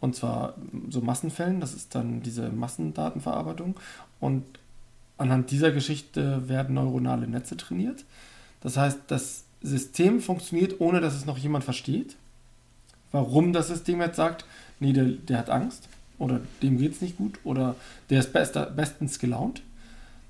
und 0.00 0.14
zwar 0.14 0.54
so 0.90 1.00
Massenfällen, 1.00 1.60
das 1.60 1.74
ist 1.74 1.94
dann 1.94 2.22
diese 2.22 2.50
Massendatenverarbeitung. 2.50 3.76
Und 4.20 4.44
anhand 5.18 5.50
dieser 5.50 5.72
Geschichte 5.72 6.48
werden 6.48 6.74
neuronale 6.74 7.26
Netze 7.26 7.56
trainiert. 7.56 8.04
Das 8.60 8.76
heißt, 8.76 9.00
das 9.08 9.44
System 9.62 10.20
funktioniert, 10.20 10.80
ohne 10.80 11.00
dass 11.00 11.14
es 11.14 11.26
noch 11.26 11.38
jemand 11.38 11.64
versteht. 11.64 12.16
Warum 13.12 13.52
das 13.52 13.68
System 13.68 14.00
jetzt 14.00 14.16
sagt, 14.16 14.44
nee, 14.80 14.92
der, 14.92 15.04
der 15.06 15.38
hat 15.38 15.50
Angst. 15.50 15.88
oder 16.18 16.40
dem 16.62 16.78
geht 16.78 16.92
es 16.92 17.00
nicht 17.00 17.16
gut 17.16 17.38
oder 17.44 17.76
der 18.10 18.20
ist 18.20 18.32
bester, 18.32 18.66
bestens 18.66 19.18
gelaunt, 19.18 19.62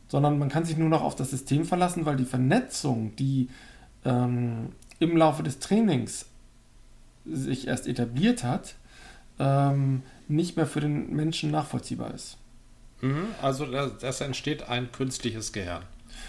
sondern 0.08 0.38
man 0.38 0.48
kann 0.48 0.64
sich 0.64 0.76
nur 0.76 0.88
noch 0.88 1.02
auf 1.02 1.16
das 1.16 1.30
System 1.30 1.64
verlassen, 1.64 2.06
weil 2.06 2.16
die 2.16 2.24
Vernetzung, 2.24 3.14
die 3.16 3.48
ähm, 4.04 4.70
im 4.98 5.16
Laufe 5.16 5.42
des 5.42 5.58
Trainings 5.58 6.26
sich 7.24 7.66
erst 7.66 7.86
etabliert 7.86 8.44
hat, 8.44 8.76
ähm, 9.38 10.02
nicht 10.28 10.56
mehr 10.56 10.66
für 10.66 10.80
den 10.80 11.14
Menschen 11.14 11.50
nachvollziehbar 11.50 12.14
ist. 12.14 12.38
Mhm, 13.00 13.26
also 13.42 13.66
das 13.66 14.20
entsteht 14.20 14.68
ein 14.68 14.90
künstliches 14.92 15.52
Gehirn. 15.52 15.82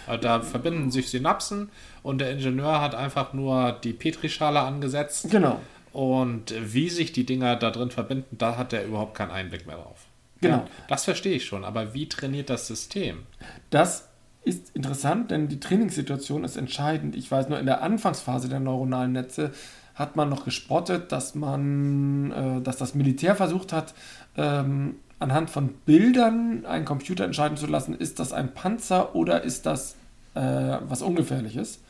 Also 0.06 0.22
da 0.22 0.40
verbinden 0.40 0.90
sich 0.90 1.08
Synapsen 1.10 1.70
und 2.02 2.18
der 2.18 2.30
Ingenieur 2.30 2.80
hat 2.80 2.94
einfach 2.94 3.32
nur 3.32 3.72
die 3.72 3.92
Petrischale 3.92 4.60
angesetzt. 4.60 5.30
Genau. 5.30 5.60
Und 5.92 6.54
wie 6.60 6.90
sich 6.90 7.12
die 7.12 7.24
Dinger 7.24 7.56
da 7.56 7.70
drin 7.70 7.90
verbinden, 7.90 8.36
da 8.36 8.56
hat 8.56 8.72
er 8.72 8.84
überhaupt 8.84 9.14
keinen 9.14 9.30
Einblick 9.30 9.66
mehr 9.66 9.76
drauf. 9.76 10.06
Genau. 10.40 10.58
Ja, 10.58 10.66
das 10.88 11.04
verstehe 11.04 11.34
ich 11.34 11.46
schon, 11.46 11.64
aber 11.64 11.94
wie 11.94 12.08
trainiert 12.08 12.50
das 12.50 12.66
System? 12.66 13.26
Das 13.70 14.08
ist 14.44 14.74
interessant, 14.74 15.30
denn 15.30 15.48
die 15.48 15.60
Trainingssituation 15.60 16.44
ist 16.44 16.56
entscheidend. 16.56 17.16
Ich 17.16 17.30
weiß 17.30 17.48
nur, 17.48 17.58
in 17.58 17.66
der 17.66 17.82
Anfangsphase 17.82 18.48
der 18.48 18.60
neuronalen 18.60 19.12
Netze 19.12 19.52
hat 19.98 20.14
man 20.14 20.28
noch 20.28 20.44
gespottet, 20.44 21.10
dass 21.10 21.34
man, 21.34 22.30
äh, 22.30 22.60
dass 22.62 22.76
das 22.76 22.94
Militär 22.94 23.34
versucht 23.34 23.72
hat, 23.72 23.94
ähm, 24.36 24.96
anhand 25.18 25.50
von 25.50 25.70
Bildern 25.84 26.64
einen 26.64 26.84
Computer 26.84 27.24
entscheiden 27.24 27.56
zu 27.56 27.66
lassen, 27.66 27.94
ist 27.94 28.20
das 28.20 28.32
ein 28.32 28.54
Panzer 28.54 29.16
oder 29.16 29.42
ist 29.42 29.66
das 29.66 29.96
äh, 30.34 30.40
was 30.40 31.02
Ungefährliches. 31.02 31.80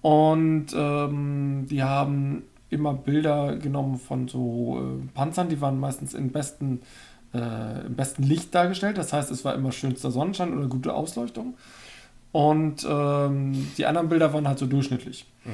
Und 0.00 0.68
ähm, 0.74 1.66
die 1.68 1.82
haben 1.82 2.44
immer 2.70 2.94
Bilder 2.94 3.56
genommen 3.56 3.98
von 3.98 4.28
so 4.28 4.78
äh, 4.80 5.08
Panzern, 5.14 5.50
die 5.50 5.60
waren 5.60 5.78
meistens 5.78 6.14
in 6.14 6.30
besten, 6.30 6.80
äh, 7.34 7.86
im 7.86 7.94
besten 7.94 8.22
Licht 8.22 8.54
dargestellt. 8.54 8.96
Das 8.96 9.12
heißt, 9.12 9.30
es 9.30 9.44
war 9.44 9.54
immer 9.54 9.72
schönster 9.72 10.10
Sonnenschein 10.10 10.56
oder 10.56 10.66
gute 10.66 10.94
Ausleuchtung. 10.94 11.54
Und 12.32 12.86
ähm, 12.88 13.68
die 13.76 13.86
anderen 13.86 14.08
Bilder 14.08 14.32
waren 14.32 14.46
halt 14.46 14.58
so 14.58 14.66
durchschnittlich. 14.66 15.26
Mhm. 15.44 15.50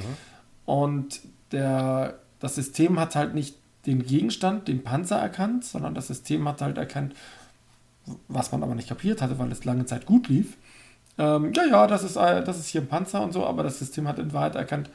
Und 0.65 1.21
der, 1.51 2.19
das 2.39 2.55
System 2.55 2.99
hat 2.99 3.15
halt 3.15 3.33
nicht 3.33 3.55
den 3.85 4.05
Gegenstand, 4.05 4.67
den 4.67 4.83
Panzer 4.83 5.17
erkannt, 5.17 5.63
sondern 5.63 5.93
das 5.93 6.07
System 6.07 6.47
hat 6.47 6.61
halt 6.61 6.77
erkannt, 6.77 7.13
was 8.27 8.51
man 8.51 8.63
aber 8.63 8.75
nicht 8.75 8.89
kapiert 8.89 9.21
hatte, 9.21 9.37
weil 9.39 9.51
es 9.51 9.65
lange 9.65 9.85
Zeit 9.85 10.05
gut 10.05 10.27
lief. 10.27 10.57
Ähm, 11.17 11.53
ja, 11.53 11.65
ja, 11.65 11.87
das 11.87 12.03
ist, 12.03 12.17
äh, 12.17 12.43
das 12.43 12.59
ist 12.59 12.67
hier 12.67 12.81
ein 12.81 12.87
Panzer 12.87 13.21
und 13.21 13.31
so, 13.31 13.45
aber 13.45 13.63
das 13.63 13.79
System 13.79 14.07
hat 14.07 14.19
in 14.19 14.33
Wahrheit 14.33 14.55
erkannt, 14.55 14.89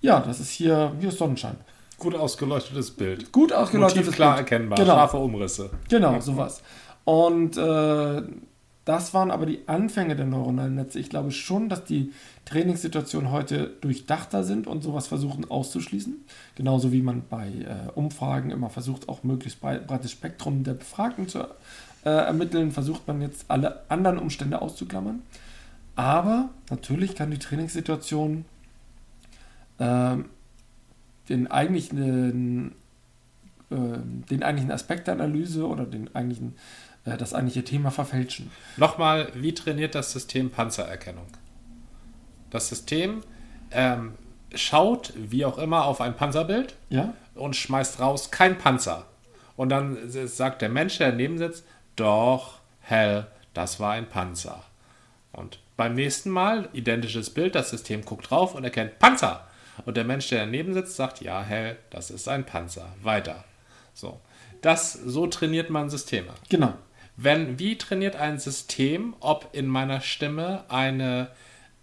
ja, 0.00 0.20
das 0.20 0.40
ist 0.40 0.50
hier, 0.50 0.92
hier 1.00 1.08
ist 1.08 1.18
Sonnenschein. 1.18 1.56
Gut 1.98 2.14
ausgeleuchtetes 2.14 2.90
Bild. 2.90 3.32
Gut 3.32 3.52
ausgeleuchtetes 3.52 4.06
Motiv 4.06 4.14
klar 4.14 4.36
Bild. 4.36 4.50
erkennbar, 4.50 4.76
genau. 4.76 4.94
scharfe 4.94 5.16
Umrisse. 5.16 5.70
Genau, 5.88 6.20
sowas. 6.20 6.62
Und 7.04 7.56
äh, 7.56 8.22
das 8.86 9.12
waren 9.12 9.32
aber 9.32 9.46
die 9.46 9.66
Anfänge 9.66 10.14
der 10.14 10.26
neuronalen 10.26 10.76
Netze. 10.76 11.00
Ich 11.00 11.10
glaube 11.10 11.32
schon, 11.32 11.68
dass 11.68 11.82
die 11.84 12.12
Trainingssituationen 12.44 13.32
heute 13.32 13.74
durchdachter 13.80 14.44
sind 14.44 14.68
und 14.68 14.84
sowas 14.84 15.08
versuchen 15.08 15.50
auszuschließen. 15.50 16.14
Genauso 16.54 16.92
wie 16.92 17.02
man 17.02 17.24
bei 17.28 17.48
äh, 17.48 17.90
Umfragen 17.96 18.52
immer 18.52 18.70
versucht, 18.70 19.08
auch 19.08 19.24
möglichst 19.24 19.60
breites 19.60 20.12
Spektrum 20.12 20.62
der 20.62 20.74
Befragten 20.74 21.26
zu 21.26 21.40
äh, 21.40 22.10
ermitteln, 22.10 22.70
versucht 22.70 23.08
man 23.08 23.20
jetzt 23.20 23.46
alle 23.48 23.82
anderen 23.90 24.18
Umstände 24.18 24.62
auszuklammern. 24.62 25.20
Aber 25.96 26.50
natürlich 26.70 27.16
kann 27.16 27.32
die 27.32 27.38
Trainingssituation 27.38 28.44
äh, 29.78 30.16
den 31.28 31.50
eigentlichen, 31.50 32.76
den 33.68 34.42
eigentlichen 34.44 34.70
Aspekt 34.70 35.08
der 35.08 35.14
Analyse 35.14 35.66
oder 35.66 35.86
den 35.86 36.14
eigentlichen 36.14 36.54
äh, 37.06 37.16
das 37.16 37.32
eigentliche 37.32 37.64
Thema 37.64 37.90
verfälschen. 37.90 38.50
Nochmal, 38.76 39.28
wie 39.34 39.54
trainiert 39.54 39.94
das 39.94 40.12
System 40.12 40.50
Panzererkennung? 40.50 41.26
Das 42.50 42.68
System 42.68 43.22
ähm, 43.70 44.14
schaut, 44.54 45.12
wie 45.16 45.44
auch 45.44 45.58
immer, 45.58 45.84
auf 45.84 46.00
ein 46.00 46.16
Panzerbild 46.16 46.74
ja? 46.90 47.14
und 47.34 47.56
schmeißt 47.56 48.00
raus 48.00 48.30
kein 48.30 48.58
Panzer. 48.58 49.06
Und 49.56 49.70
dann 49.70 49.96
sagt 50.10 50.62
der 50.62 50.68
Mensch, 50.68 50.98
der 50.98 51.10
daneben 51.10 51.38
sitzt, 51.38 51.64
doch, 51.96 52.58
hell, 52.80 53.26
das 53.54 53.80
war 53.80 53.92
ein 53.92 54.08
Panzer. 54.08 54.62
Und 55.32 55.58
beim 55.76 55.94
nächsten 55.94 56.30
Mal, 56.30 56.68
identisches 56.72 57.30
Bild, 57.30 57.54
das 57.54 57.70
System 57.70 58.04
guckt 58.04 58.30
drauf 58.30 58.54
und 58.54 58.64
erkennt 58.64 58.98
Panzer. 58.98 59.46
Und 59.84 59.96
der 59.96 60.04
Mensch, 60.04 60.28
der 60.28 60.40
daneben 60.40 60.74
sitzt, 60.74 60.96
sagt, 60.96 61.20
ja, 61.20 61.42
hell, 61.42 61.76
das 61.90 62.10
ist 62.10 62.28
ein 62.28 62.44
Panzer. 62.44 62.94
Weiter. 63.02 63.44
So. 63.92 64.20
Das, 64.62 64.92
so 64.92 65.26
trainiert 65.26 65.70
man 65.70 65.90
Systeme. 65.90 66.32
Genau. 66.48 66.74
Wenn, 67.16 67.58
wie 67.58 67.78
trainiert 67.78 68.16
ein 68.16 68.38
System, 68.38 69.14
ob 69.20 69.48
in 69.52 69.66
meiner 69.66 70.00
Stimme 70.00 70.64
eine, 70.68 71.30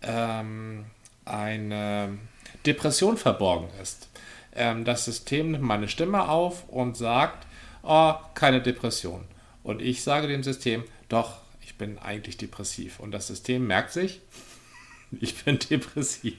ähm, 0.01 0.85
eine 1.25 2.17
Depression 2.65 3.17
verborgen 3.17 3.69
ist? 3.81 4.09
Ähm, 4.55 4.85
das 4.85 5.05
System 5.05 5.51
nimmt 5.51 5.63
meine 5.63 5.87
Stimme 5.87 6.29
auf 6.29 6.69
und 6.69 6.97
sagt, 6.97 7.47
oh, 7.81 8.13
keine 8.35 8.61
Depression. 8.61 9.25
Und 9.63 9.81
ich 9.81 10.03
sage 10.03 10.27
dem 10.27 10.43
System, 10.43 10.83
doch, 11.09 11.37
ich 11.61 11.77
bin 11.77 11.97
eigentlich 11.97 12.37
depressiv. 12.37 12.99
Und 12.99 13.11
das 13.11 13.27
System 13.27 13.65
merkt 13.65 13.91
sich, 13.91 14.21
ich 15.21 15.43
bin 15.43 15.59
depressiv. 15.59 16.35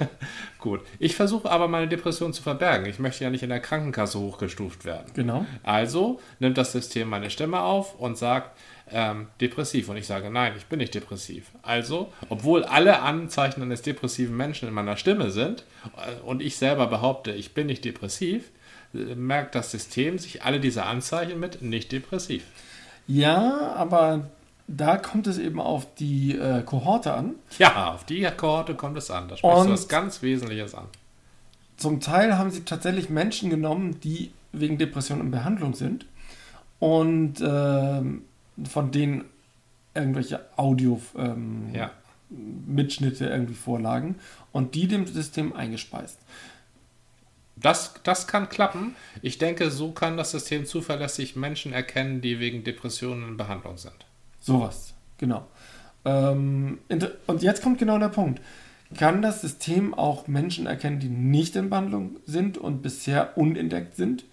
Gut. 0.58 0.80
Ich 0.98 1.16
versuche 1.16 1.50
aber 1.50 1.68
meine 1.68 1.88
Depression 1.88 2.32
zu 2.32 2.42
verbergen. 2.42 2.86
Ich 2.86 2.98
möchte 2.98 3.24
ja 3.24 3.30
nicht 3.30 3.42
in 3.42 3.50
der 3.50 3.60
Krankenkasse 3.60 4.18
hochgestuft 4.18 4.84
werden. 4.84 5.12
Genau. 5.14 5.46
Also 5.62 6.20
nimmt 6.38 6.58
das 6.58 6.72
System 6.72 7.08
meine 7.08 7.30
Stimme 7.30 7.60
auf 7.60 7.98
und 7.98 8.16
sagt 8.16 8.58
ähm, 8.90 9.28
depressiv. 9.40 9.88
Und 9.88 9.96
ich 9.96 10.06
sage, 10.06 10.30
nein, 10.30 10.54
ich 10.56 10.66
bin 10.66 10.78
nicht 10.78 10.94
depressiv. 10.94 11.50
Also, 11.62 12.12
obwohl 12.28 12.64
alle 12.64 13.00
Anzeichen 13.00 13.62
eines 13.62 13.82
depressiven 13.82 14.36
Menschen 14.36 14.68
in 14.68 14.74
meiner 14.74 14.96
Stimme 14.96 15.30
sind 15.30 15.64
äh, 15.96 16.20
und 16.24 16.42
ich 16.42 16.56
selber 16.56 16.86
behaupte, 16.86 17.32
ich 17.32 17.54
bin 17.54 17.66
nicht 17.66 17.84
depressiv, 17.84 18.50
äh, 18.94 19.14
merkt 19.14 19.54
das 19.54 19.70
System 19.70 20.18
sich 20.18 20.42
alle 20.42 20.60
diese 20.60 20.84
Anzeichen 20.84 21.38
mit 21.38 21.62
nicht 21.62 21.92
depressiv. 21.92 22.44
Ja, 23.06 23.74
aber 23.74 24.30
da 24.76 24.96
kommt 24.96 25.26
es 25.26 25.38
eben 25.38 25.60
auf 25.60 25.92
die 25.96 26.36
äh, 26.36 26.62
Kohorte 26.62 27.12
an. 27.12 27.34
Ja, 27.58 27.92
auf 27.92 28.04
die 28.04 28.22
Kohorte 28.36 28.76
kommt 28.76 28.96
es 28.96 29.10
an. 29.10 29.26
Da 29.28 29.36
sprichst 29.36 29.66
du 29.66 29.72
was 29.72 29.88
ganz 29.88 30.22
Wesentliches 30.22 30.76
an. 30.76 30.86
Zum 31.76 31.98
Teil 32.00 32.38
haben 32.38 32.52
sie 32.52 32.64
tatsächlich 32.64 33.10
Menschen 33.10 33.50
genommen, 33.50 33.98
die 34.00 34.30
wegen 34.52 34.78
Depression 34.78 35.20
in 35.20 35.32
Behandlung 35.32 35.74
sind 35.74 36.06
und 36.78 37.40
äh, 37.40 38.02
von 38.68 38.92
denen 38.92 39.24
irgendwelche 39.94 40.46
Audio-Mitschnitte 40.56 43.24
ähm, 43.24 43.30
ja. 43.30 43.36
irgendwie 43.36 43.54
vorlagen 43.54 44.20
und 44.52 44.76
die 44.76 44.86
dem 44.86 45.04
System 45.06 45.52
eingespeist. 45.52 46.20
Das, 47.56 47.94
das 48.04 48.28
kann 48.28 48.48
klappen. 48.48 48.94
Ich 49.20 49.38
denke, 49.38 49.70
so 49.70 49.90
kann 49.90 50.16
das 50.16 50.30
System 50.30 50.64
zuverlässig 50.64 51.34
Menschen 51.34 51.72
erkennen, 51.72 52.20
die 52.20 52.38
wegen 52.38 52.62
Depressionen 52.62 53.30
in 53.30 53.36
Behandlung 53.36 53.76
sind. 53.76 54.06
Sowas, 54.40 54.94
genau. 55.18 55.46
Ähm, 56.04 56.78
und 57.26 57.42
jetzt 57.42 57.62
kommt 57.62 57.78
genau 57.78 57.98
der 57.98 58.08
Punkt. 58.08 58.40
Kann 58.96 59.22
das 59.22 59.40
System 59.40 59.94
auch 59.94 60.26
Menschen 60.26 60.66
erkennen, 60.66 60.98
die 60.98 61.08
nicht 61.08 61.54
in 61.54 61.70
Behandlung 61.70 62.16
sind 62.26 62.58
und 62.58 62.82
bisher 62.82 63.36
unentdeckt 63.38 63.94
sind 63.94 64.24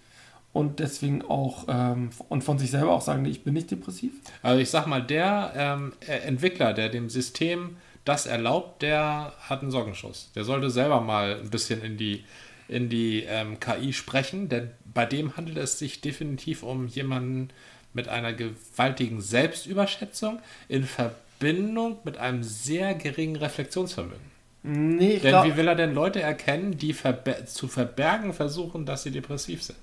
und 0.52 0.80
deswegen 0.80 1.22
auch 1.22 1.66
ähm, 1.68 2.10
und 2.28 2.42
von 2.42 2.58
sich 2.58 2.70
selber 2.72 2.92
auch 2.92 3.02
sagen, 3.02 3.24
ich 3.26 3.44
bin 3.44 3.54
nicht 3.54 3.70
depressiv? 3.70 4.12
Also 4.42 4.60
ich 4.60 4.70
sag 4.70 4.86
mal, 4.86 5.02
der 5.02 5.52
ähm, 5.54 5.92
Entwickler, 6.00 6.72
der 6.72 6.88
dem 6.88 7.08
System 7.08 7.76
das 8.04 8.26
erlaubt, 8.26 8.82
der 8.82 9.34
hat 9.38 9.62
einen 9.62 9.70
Sockenschuss. 9.70 10.32
Der 10.34 10.42
sollte 10.42 10.70
selber 10.70 11.00
mal 11.00 11.38
ein 11.40 11.50
bisschen 11.50 11.82
in 11.82 11.96
die, 11.96 12.24
in 12.66 12.88
die 12.88 13.22
ähm, 13.22 13.60
KI 13.60 13.92
sprechen, 13.92 14.48
denn 14.48 14.70
bei 14.92 15.06
dem 15.06 15.36
handelt 15.36 15.58
es 15.58 15.78
sich 15.78 16.00
definitiv 16.00 16.62
um 16.62 16.86
jemanden, 16.88 17.50
mit 17.92 18.08
einer 18.08 18.32
gewaltigen 18.32 19.20
Selbstüberschätzung 19.20 20.40
in 20.68 20.84
Verbindung 20.84 21.98
mit 22.04 22.18
einem 22.18 22.42
sehr 22.42 22.94
geringen 22.94 23.36
Reflexionsvermögen. 23.36 24.38
Nee, 24.62 25.18
denn 25.18 25.44
wie 25.44 25.56
will 25.56 25.68
er 25.68 25.76
denn 25.76 25.94
Leute 25.94 26.20
erkennen, 26.20 26.76
die 26.76 26.92
verbe 26.92 27.44
zu 27.46 27.68
verbergen 27.68 28.32
versuchen, 28.32 28.84
dass 28.84 29.04
sie 29.04 29.10
depressiv 29.10 29.62
sind? 29.62 29.78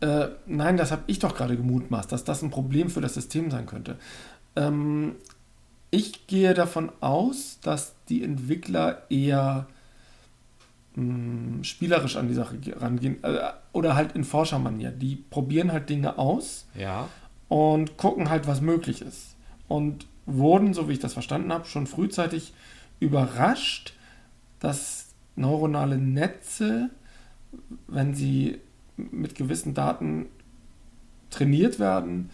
Äh, 0.00 0.28
nein, 0.46 0.76
das 0.76 0.92
habe 0.92 1.02
ich 1.06 1.18
doch 1.18 1.34
gerade 1.34 1.56
gemutmaßt, 1.56 2.12
dass 2.12 2.24
das 2.24 2.42
ein 2.42 2.50
Problem 2.50 2.90
für 2.90 3.00
das 3.00 3.14
System 3.14 3.50
sein 3.50 3.66
könnte. 3.66 3.96
Ähm, 4.54 5.16
ich 5.90 6.26
gehe 6.26 6.54
davon 6.54 6.92
aus, 7.00 7.58
dass 7.62 7.94
die 8.08 8.22
Entwickler 8.22 9.02
eher 9.08 9.66
mh, 10.94 11.04
hm, 11.04 11.64
spielerisch 11.64 12.16
an 12.16 12.28
die 12.28 12.34
Sache 12.34 12.58
rangehen 12.76 13.22
äh, 13.24 13.38
oder 13.72 13.96
halt 13.96 14.12
in 14.12 14.24
Forschermanier. 14.24 14.90
Die 14.90 15.16
probieren 15.16 15.72
halt 15.72 15.88
Dinge 15.88 16.18
aus. 16.18 16.66
Ja 16.74 17.08
und 17.52 17.98
gucken 17.98 18.30
halt, 18.30 18.46
was 18.46 18.62
möglich 18.62 19.02
ist. 19.02 19.36
Und 19.68 20.06
wurden, 20.24 20.72
so 20.72 20.88
wie 20.88 20.94
ich 20.94 21.00
das 21.00 21.12
verstanden 21.12 21.52
habe, 21.52 21.66
schon 21.66 21.86
frühzeitig 21.86 22.54
überrascht, 22.98 23.92
dass 24.58 25.08
neuronale 25.36 25.98
Netze, 25.98 26.88
wenn 27.88 28.14
sie 28.14 28.58
mit 28.96 29.34
gewissen 29.34 29.74
Daten 29.74 30.28
trainiert 31.28 31.78
werden, 31.78 32.30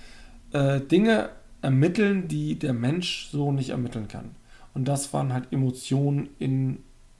äh, 0.52 0.80
Dinge 0.80 1.30
ermitteln, 1.62 2.28
die 2.28 2.56
der 2.56 2.72
Mensch 2.72 3.28
so 3.32 3.50
nicht 3.50 3.70
ermitteln 3.70 4.06
kann. 4.06 4.36
Und 4.72 4.86
das 4.86 5.12
waren 5.12 5.32
halt 5.32 5.52
Emotionen 5.52 6.28
in 6.38 6.78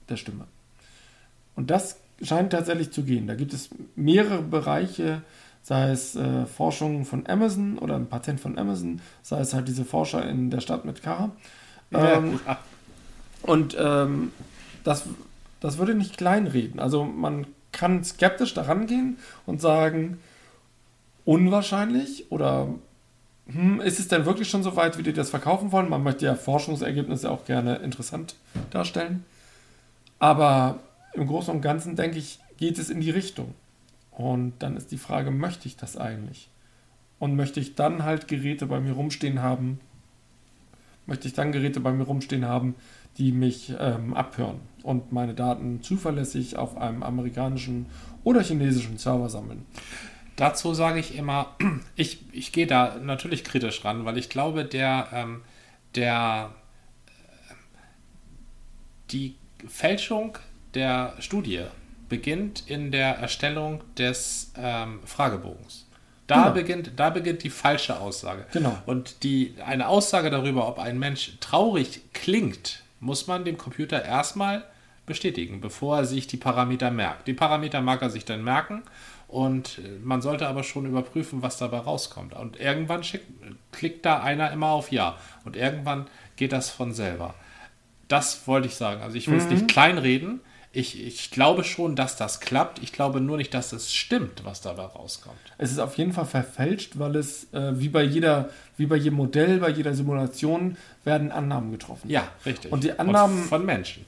der 0.08 0.16
Stimme. 0.16 0.44
Und 1.56 1.70
das 1.72 1.98
scheint 2.22 2.52
tatsächlich 2.52 2.92
zu 2.92 3.02
gehen. 3.02 3.26
Da 3.26 3.34
gibt 3.34 3.52
es 3.52 3.70
mehrere 3.96 4.42
Bereiche, 4.42 5.22
sei 5.68 5.90
es 5.90 6.16
äh, 6.16 6.46
Forschung 6.46 7.04
von 7.04 7.26
Amazon 7.26 7.76
oder 7.76 7.94
ein 7.96 8.06
Patent 8.06 8.40
von 8.40 8.56
Amazon, 8.56 9.02
sei 9.20 9.40
es 9.40 9.52
halt 9.52 9.68
diese 9.68 9.84
Forscher 9.84 10.26
in 10.26 10.48
der 10.48 10.60
Stadt 10.60 10.86
mit 10.86 11.02
K. 11.02 11.30
Ähm, 11.92 12.40
ja. 12.46 12.58
Und 13.42 13.76
ähm, 13.78 14.32
das, 14.82 15.04
das 15.60 15.76
würde 15.76 15.94
nicht 15.94 16.16
kleinreden. 16.16 16.80
Also 16.80 17.04
man 17.04 17.46
kann 17.70 18.02
skeptisch 18.02 18.54
daran 18.54 18.86
gehen 18.86 19.18
und 19.44 19.60
sagen, 19.60 20.18
unwahrscheinlich 21.26 22.32
oder 22.32 22.68
hm, 23.52 23.82
ist 23.82 24.00
es 24.00 24.08
denn 24.08 24.24
wirklich 24.24 24.48
schon 24.48 24.62
so 24.62 24.74
weit, 24.74 24.96
wie 24.96 25.02
die 25.02 25.12
das 25.12 25.28
verkaufen 25.28 25.70
wollen? 25.70 25.90
Man 25.90 26.02
möchte 26.02 26.24
ja 26.24 26.34
Forschungsergebnisse 26.34 27.30
auch 27.30 27.44
gerne 27.44 27.76
interessant 27.76 28.36
darstellen. 28.70 29.22
Aber 30.18 30.78
im 31.12 31.26
Großen 31.26 31.52
und 31.52 31.60
Ganzen, 31.60 31.94
denke 31.94 32.16
ich, 32.16 32.38
geht 32.56 32.78
es 32.78 32.88
in 32.88 33.02
die 33.02 33.10
Richtung. 33.10 33.52
Und 34.18 34.54
dann 34.58 34.76
ist 34.76 34.90
die 34.90 34.98
Frage, 34.98 35.30
möchte 35.30 35.68
ich 35.68 35.76
das 35.76 35.96
eigentlich? 35.96 36.50
Und 37.20 37.36
möchte 37.36 37.60
ich 37.60 37.76
dann 37.76 38.02
halt 38.02 38.26
Geräte 38.26 38.66
bei 38.66 38.80
mir 38.80 38.92
rumstehen 38.92 39.42
haben? 39.42 39.78
Möchte 41.06 41.28
ich 41.28 41.34
dann 41.34 41.52
Geräte 41.52 41.78
bei 41.78 41.92
mir 41.92 42.02
rumstehen 42.02 42.44
haben, 42.44 42.74
die 43.16 43.30
mich 43.30 43.72
ähm, 43.78 44.14
abhören 44.14 44.58
und 44.82 45.12
meine 45.12 45.34
Daten 45.34 45.82
zuverlässig 45.82 46.56
auf 46.56 46.76
einem 46.76 47.04
amerikanischen 47.04 47.86
oder 48.24 48.42
chinesischen 48.42 48.98
Server 48.98 49.28
sammeln? 49.28 49.64
Dazu 50.34 50.74
sage 50.74 50.98
ich 50.98 51.16
immer, 51.16 51.54
ich, 51.94 52.24
ich 52.32 52.50
gehe 52.50 52.66
da 52.66 52.96
natürlich 53.00 53.44
kritisch 53.44 53.84
ran, 53.84 54.04
weil 54.04 54.18
ich 54.18 54.28
glaube, 54.28 54.64
der, 54.64 55.06
ähm, 55.12 55.42
der 55.94 56.50
äh, 57.06 57.54
die 59.12 59.36
Fälschung 59.68 60.38
der 60.74 61.14
Studie 61.20 61.66
beginnt 62.08 62.64
in 62.68 62.90
der 62.90 63.18
Erstellung 63.18 63.82
des 63.96 64.52
ähm, 64.56 65.00
Fragebogens. 65.04 65.86
Da, 66.26 66.42
genau. 66.42 66.54
beginnt, 66.54 66.92
da 66.96 67.10
beginnt 67.10 67.42
die 67.42 67.50
falsche 67.50 67.98
Aussage. 68.00 68.44
Genau. 68.52 68.76
Und 68.84 69.22
die, 69.22 69.54
eine 69.64 69.88
Aussage 69.88 70.28
darüber, 70.30 70.68
ob 70.68 70.78
ein 70.78 70.98
Mensch 70.98 71.38
traurig 71.40 72.02
klingt, 72.12 72.82
muss 73.00 73.26
man 73.26 73.44
dem 73.44 73.56
Computer 73.56 74.04
erstmal 74.04 74.64
bestätigen, 75.06 75.60
bevor 75.60 75.98
er 75.98 76.04
sich 76.04 76.26
die 76.26 76.36
Parameter 76.36 76.90
merkt. 76.90 77.26
Die 77.26 77.32
Parameter 77.32 77.80
mag 77.80 78.02
er 78.02 78.10
sich 78.10 78.26
dann 78.26 78.44
merken 78.44 78.82
und 79.26 79.78
äh, 79.78 79.98
man 80.02 80.22
sollte 80.22 80.48
aber 80.48 80.62
schon 80.62 80.86
überprüfen, 80.86 81.42
was 81.42 81.58
dabei 81.58 81.78
rauskommt. 81.78 82.34
Und 82.34 82.60
irgendwann 82.60 83.04
schickt, 83.04 83.26
klickt 83.72 84.04
da 84.04 84.20
einer 84.20 84.50
immer 84.52 84.68
auf 84.68 84.92
Ja. 84.92 85.16
Und 85.44 85.56
irgendwann 85.56 86.06
geht 86.36 86.52
das 86.52 86.70
von 86.70 86.92
selber. 86.92 87.34
Das 88.08 88.46
wollte 88.46 88.68
ich 88.68 88.74
sagen. 88.74 89.02
Also 89.02 89.16
ich 89.16 89.28
will 89.28 89.36
es 89.36 89.44
mhm. 89.44 89.54
nicht 89.54 89.68
kleinreden. 89.68 90.40
Ich, 90.78 91.04
ich 91.04 91.30
glaube 91.30 91.64
schon, 91.64 91.96
dass 91.96 92.16
das 92.16 92.40
klappt. 92.40 92.82
Ich 92.82 92.92
glaube 92.92 93.20
nur 93.20 93.36
nicht, 93.36 93.52
dass 93.52 93.72
es 93.72 93.92
stimmt, 93.92 94.44
was 94.44 94.60
dabei 94.60 94.84
rauskommt. 94.84 95.38
Es 95.58 95.72
ist 95.72 95.78
auf 95.78 95.98
jeden 95.98 96.12
Fall 96.12 96.26
verfälscht, 96.26 96.98
weil 96.98 97.16
es 97.16 97.52
äh, 97.52 97.78
wie 97.80 97.88
bei 97.88 98.02
jeder, 98.02 98.50
wie 98.76 98.86
bei 98.86 98.96
jedem 98.96 99.16
Modell, 99.16 99.58
bei 99.58 99.70
jeder 99.70 99.94
Simulation 99.94 100.76
werden 101.04 101.32
Annahmen 101.32 101.72
getroffen. 101.72 102.08
Ja, 102.08 102.28
richtig. 102.46 102.70
Und 102.70 102.84
die 102.84 102.98
Annahmen 102.98 103.42
Und 103.42 103.48
von 103.48 103.66
Menschen. 103.66 104.04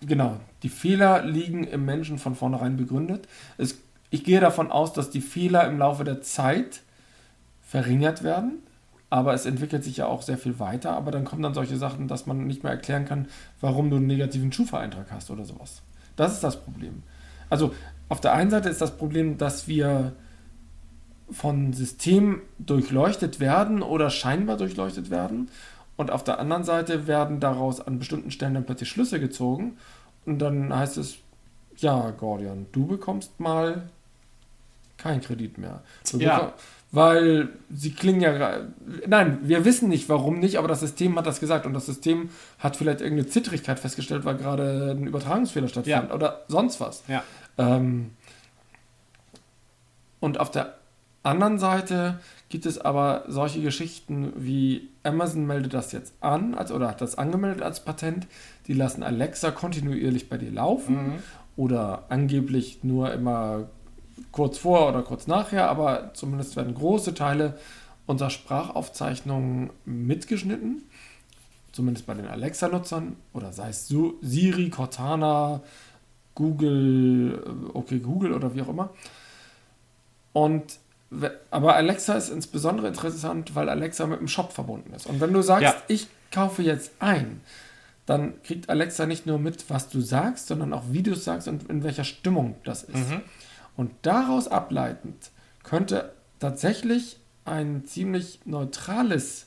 Genau. 0.00 0.38
Die 0.62 0.68
Fehler 0.68 1.24
liegen 1.24 1.64
im 1.64 1.84
Menschen 1.84 2.18
von 2.18 2.34
vornherein 2.34 2.76
begründet. 2.76 3.26
Es 3.58 3.78
ich 4.10 4.24
gehe 4.24 4.40
davon 4.40 4.70
aus, 4.70 4.92
dass 4.92 5.10
die 5.10 5.20
Fehler 5.20 5.66
im 5.66 5.78
Laufe 5.78 6.04
der 6.04 6.20
Zeit 6.20 6.82
verringert 7.62 8.24
werden, 8.24 8.58
aber 9.08 9.34
es 9.34 9.46
entwickelt 9.46 9.84
sich 9.84 9.98
ja 9.98 10.06
auch 10.06 10.22
sehr 10.22 10.38
viel 10.38 10.58
weiter. 10.58 10.92
Aber 10.92 11.12
dann 11.12 11.24
kommen 11.24 11.42
dann 11.42 11.54
solche 11.54 11.76
Sachen, 11.76 12.08
dass 12.08 12.26
man 12.26 12.46
nicht 12.46 12.64
mehr 12.64 12.72
erklären 12.72 13.04
kann, 13.04 13.28
warum 13.60 13.90
du 13.90 13.96
einen 13.96 14.08
negativen 14.08 14.52
Schufa-Eintrag 14.52 15.10
hast 15.12 15.30
oder 15.30 15.44
sowas. 15.44 15.82
Das 16.20 16.34
ist 16.34 16.44
das 16.44 16.62
Problem. 16.62 17.02
Also 17.48 17.74
auf 18.10 18.20
der 18.20 18.34
einen 18.34 18.50
Seite 18.50 18.68
ist 18.68 18.82
das 18.82 18.98
Problem, 18.98 19.38
dass 19.38 19.68
wir 19.68 20.12
von 21.30 21.72
Systemen 21.72 22.42
durchleuchtet 22.58 23.40
werden 23.40 23.80
oder 23.80 24.10
scheinbar 24.10 24.58
durchleuchtet 24.58 25.08
werden. 25.08 25.48
Und 25.96 26.10
auf 26.10 26.22
der 26.22 26.38
anderen 26.38 26.62
Seite 26.62 27.06
werden 27.06 27.40
daraus 27.40 27.80
an 27.80 27.98
bestimmten 27.98 28.30
Stellen 28.30 28.52
dann 28.52 28.66
plötzlich 28.66 28.90
Schlüsse 28.90 29.18
gezogen. 29.18 29.78
Und 30.26 30.40
dann 30.40 30.76
heißt 30.76 30.98
es, 30.98 31.16
ja, 31.78 32.10
Gordian, 32.10 32.66
du 32.72 32.86
bekommst 32.86 33.40
mal 33.40 33.88
kein 34.98 35.22
Kredit 35.22 35.56
mehr. 35.56 35.82
Ja. 36.18 36.52
Weil 36.92 37.50
sie 37.72 37.92
klingen 37.92 38.20
ja. 38.20 38.62
Nein, 39.06 39.38
wir 39.42 39.64
wissen 39.64 39.88
nicht, 39.88 40.08
warum 40.08 40.40
nicht, 40.40 40.58
aber 40.58 40.66
das 40.66 40.80
System 40.80 41.16
hat 41.16 41.26
das 41.26 41.38
gesagt 41.38 41.64
und 41.64 41.72
das 41.72 41.86
System 41.86 42.30
hat 42.58 42.76
vielleicht 42.76 43.00
irgendeine 43.00 43.28
Zittrigkeit 43.28 43.78
festgestellt, 43.78 44.24
weil 44.24 44.36
gerade 44.36 44.96
ein 44.98 45.06
Übertragungsfehler 45.06 45.68
stattfand 45.68 46.08
ja. 46.08 46.14
oder 46.14 46.44
sonst 46.48 46.80
was. 46.80 47.04
Ja. 47.06 47.22
Ähm, 47.58 48.10
und 50.18 50.40
auf 50.40 50.50
der 50.50 50.74
anderen 51.22 51.58
Seite 51.58 52.18
gibt 52.48 52.66
es 52.66 52.78
aber 52.78 53.24
solche 53.28 53.62
Geschichten 53.62 54.32
wie 54.36 54.88
Amazon 55.02 55.46
meldet 55.46 55.74
das 55.74 55.92
jetzt 55.92 56.14
an, 56.20 56.54
als, 56.54 56.72
oder 56.72 56.88
hat 56.88 57.00
das 57.00 57.16
angemeldet 57.16 57.62
als 57.62 57.84
Patent. 57.84 58.26
Die 58.66 58.74
lassen 58.74 59.02
Alexa 59.02 59.52
kontinuierlich 59.52 60.28
bei 60.28 60.38
dir 60.38 60.50
laufen 60.50 60.94
mhm. 60.94 61.18
oder 61.56 62.06
angeblich 62.08 62.82
nur 62.82 63.12
immer 63.12 63.68
kurz 64.32 64.58
vor 64.58 64.88
oder 64.88 65.02
kurz 65.02 65.26
nachher, 65.26 65.68
aber 65.68 66.12
zumindest 66.14 66.56
werden 66.56 66.74
große 66.74 67.14
Teile 67.14 67.58
unserer 68.06 68.30
Sprachaufzeichnungen 68.30 69.70
mitgeschnitten. 69.84 70.82
Zumindest 71.72 72.06
bei 72.06 72.14
den 72.14 72.26
Alexa-Nutzern 72.26 73.16
oder 73.32 73.52
sei 73.52 73.68
es 73.68 73.86
Siri, 73.88 74.70
Cortana, 74.70 75.60
Google, 76.34 77.42
äh, 77.46 77.76
okay, 77.76 77.98
Google 78.00 78.32
oder 78.32 78.54
wie 78.54 78.62
auch 78.62 78.68
immer. 78.68 78.90
Und 80.32 80.78
aber 81.50 81.74
Alexa 81.74 82.14
ist 82.14 82.28
insbesondere 82.28 82.86
interessant, 82.88 83.54
weil 83.56 83.68
Alexa 83.68 84.06
mit 84.06 84.20
dem 84.20 84.28
Shop 84.28 84.52
verbunden 84.52 84.92
ist. 84.94 85.06
Und 85.06 85.20
wenn 85.20 85.32
du 85.32 85.42
sagst, 85.42 85.62
ja. 85.62 85.74
ich 85.88 86.06
kaufe 86.30 86.62
jetzt 86.62 86.92
ein, 87.00 87.40
dann 88.06 88.40
kriegt 88.42 88.68
Alexa 88.68 89.06
nicht 89.06 89.26
nur 89.26 89.38
mit, 89.38 89.68
was 89.70 89.88
du 89.88 90.00
sagst, 90.00 90.46
sondern 90.46 90.72
auch, 90.72 90.84
wie 90.90 91.02
du 91.02 91.12
es 91.12 91.24
sagst 91.24 91.48
und 91.48 91.68
in 91.68 91.82
welcher 91.82 92.04
Stimmung 92.04 92.54
das 92.64 92.84
ist. 92.84 93.10
Mhm. 93.10 93.22
Und 93.80 93.92
daraus 94.02 94.46
ableitend 94.46 95.30
könnte 95.62 96.12
tatsächlich 96.38 97.18
ein 97.46 97.86
ziemlich 97.86 98.40
neutrales 98.44 99.46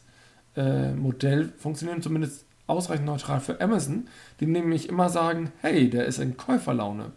äh, 0.56 0.91
Modell 0.93 1.54
funktionieren, 1.60 2.02
zumindest 2.02 2.48
ausreichend 2.65 3.06
neutral 3.06 3.41
für 3.41 3.62
Amazon, 3.62 4.08
die 4.39 4.48
nämlich 4.48 4.89
immer 4.89 5.10
sagen, 5.10 5.52
hey, 5.62 5.88
der 5.88 6.06
ist 6.06 6.17
in 6.17 6.36
Käuferlaune. 6.36 7.12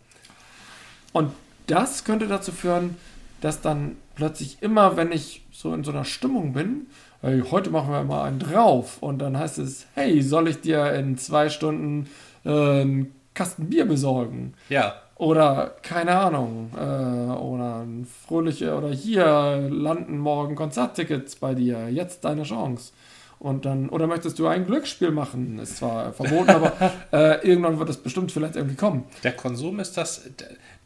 Und 1.15 1.33
das 1.69 2.05
könnte 2.05 2.27
dazu 2.27 2.53
führen, 2.53 2.99
dass 3.41 3.63
dann 3.63 3.97
plötzlich 4.15 4.59
immer, 4.61 4.99
wenn 4.99 5.11
ich 5.11 5.47
so 5.51 5.73
in 5.73 5.85
so 5.85 5.93
einer 5.93 6.05
Stimmung 6.05 6.53
bin, 6.53 6.85
hey, 7.23 7.43
heute 7.51 7.71
machen 7.71 7.93
wir 7.95 8.05
mal 8.05 8.25
einen 8.25 8.41
drauf 8.41 9.03
und 9.03 9.21
dann 9.21 9.39
heißt 9.39 9.57
es, 9.57 9.87
hey, 9.95 10.21
soll 10.21 10.49
ich 10.49 10.61
dir 10.61 10.93
in 10.93 11.17
zwei 11.17 11.49
Stunden 11.49 12.11
äh, 12.45 12.51
einen 12.83 13.15
Kasten 13.33 13.71
Bier 13.71 13.87
besorgen? 13.87 14.53
Ja. 14.69 15.01
Oder 15.17 15.77
keine 15.83 16.19
Ahnung, 16.19 16.71
äh, 16.77 16.79
oder 16.79 17.81
ein 17.81 18.07
fröhliche, 18.27 18.77
oder 18.77 18.91
hier 18.91 19.67
landen 19.71 20.19
morgen 20.19 20.55
Konzerttickets 20.55 21.37
bei 21.37 21.55
dir, 21.55 21.89
jetzt 21.89 22.25
deine 22.25 22.43
Chance. 22.43 22.93
Und 23.39 23.65
dann, 23.65 23.89
oder 23.89 24.07
möchtest 24.07 24.39
du 24.39 24.47
ein 24.47 24.67
Glücksspiel 24.67 25.11
machen? 25.11 25.59
Ist 25.59 25.79
zwar 25.79 26.13
verboten, 26.13 26.51
aber 26.51 26.73
äh, 27.13 27.47
irgendwann 27.47 27.79
wird 27.79 27.89
es 27.89 27.97
bestimmt 27.97 28.31
vielleicht 28.33 28.57
irgendwie 28.57 28.77
kommen. 28.77 29.05
Der 29.25 29.33
Konsum 29.33 29.81
ist 29.81 29.97
das, 29.97 30.23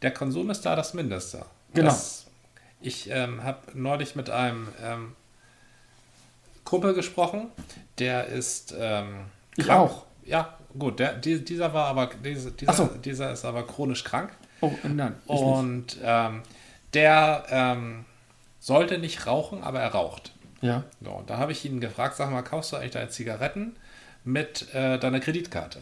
der 0.01 0.11
Konsum 0.11 0.49
ist 0.49 0.61
da 0.61 0.75
das 0.75 0.93
Mindeste. 0.93 1.45
Genau. 1.73 1.89
Das, 1.89 2.27
ich 2.81 3.09
ähm, 3.09 3.43
habe 3.43 3.59
neulich 3.73 4.15
mit 4.15 4.29
einem 4.29 4.67
ähm, 4.83 5.13
Kumpel 6.63 6.93
gesprochen, 6.93 7.47
der 7.99 8.27
ist 8.27 8.73
ähm, 8.77 9.25
ich 9.57 9.69
auch. 9.69 10.05
Ja, 10.25 10.57
gut, 10.77 10.99
der, 10.99 11.13
die, 11.13 11.43
dieser 11.43 11.73
war 11.73 11.87
aber, 11.87 12.09
dieser, 12.23 12.51
dieser, 12.51 12.73
so. 12.73 12.85
dieser 12.85 13.31
ist 13.31 13.45
aber 13.45 13.65
chronisch 13.65 14.03
krank. 14.03 14.31
Oh, 14.61 14.71
nein. 14.83 15.15
Und 15.25 15.97
ähm, 16.03 16.43
der 16.93 17.45
ähm, 17.49 18.05
sollte 18.59 18.97
nicht 18.97 19.25
rauchen, 19.25 19.63
aber 19.63 19.79
er 19.79 19.91
raucht. 19.93 20.33
Ja. 20.61 20.83
So, 21.03 21.11
und 21.11 21.29
da 21.29 21.37
habe 21.37 21.51
ich 21.51 21.65
ihn 21.65 21.79
gefragt, 21.79 22.15
sag 22.15 22.31
mal, 22.31 22.43
kaufst 22.43 22.71
du 22.71 22.77
eigentlich 22.77 22.91
deine 22.91 23.09
Zigaretten 23.09 23.75
mit 24.23 24.73
äh, 24.73 24.99
deiner 24.99 25.19
Kreditkarte? 25.19 25.81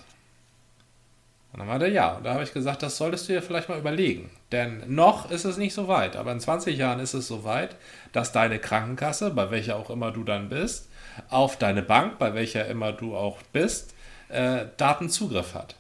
Und 1.52 1.60
dann 1.60 1.68
meinte 1.68 1.88
er 1.88 1.92
ja. 1.92 2.14
Und 2.14 2.26
da 2.26 2.34
habe 2.34 2.44
ich 2.44 2.54
gesagt, 2.54 2.84
das 2.84 2.98
solltest 2.98 3.28
du 3.28 3.34
dir 3.34 3.42
vielleicht 3.42 3.70
mal 3.70 3.80
überlegen. 3.80 4.30
Denn 4.52 4.84
noch 4.88 5.30
ist 5.32 5.46
es 5.46 5.58
nicht 5.58 5.74
so 5.74 5.88
weit, 5.88 6.16
aber 6.16 6.32
in 6.32 6.40
20 6.40 6.78
Jahren 6.78 7.00
ist 7.00 7.14
es 7.14 7.28
so 7.28 7.44
weit, 7.44 7.76
dass 8.12 8.32
deine 8.32 8.60
Krankenkasse, 8.60 9.32
bei 9.32 9.52
welcher 9.52 9.76
auch 9.76 9.90
immer 9.90 10.12
du 10.12 10.24
dann 10.24 10.50
bist, 10.50 10.90
auf 11.30 11.58
deine 11.58 11.82
Bank, 11.82 12.20
bei 12.20 12.34
welcher 12.34 12.68
immer 12.68 12.94
du 12.94 13.16
auch 13.16 13.40
bist, 13.52 13.94
äh, 14.30 14.66
Datenzugriff 14.78 15.54
hat. 15.54 15.76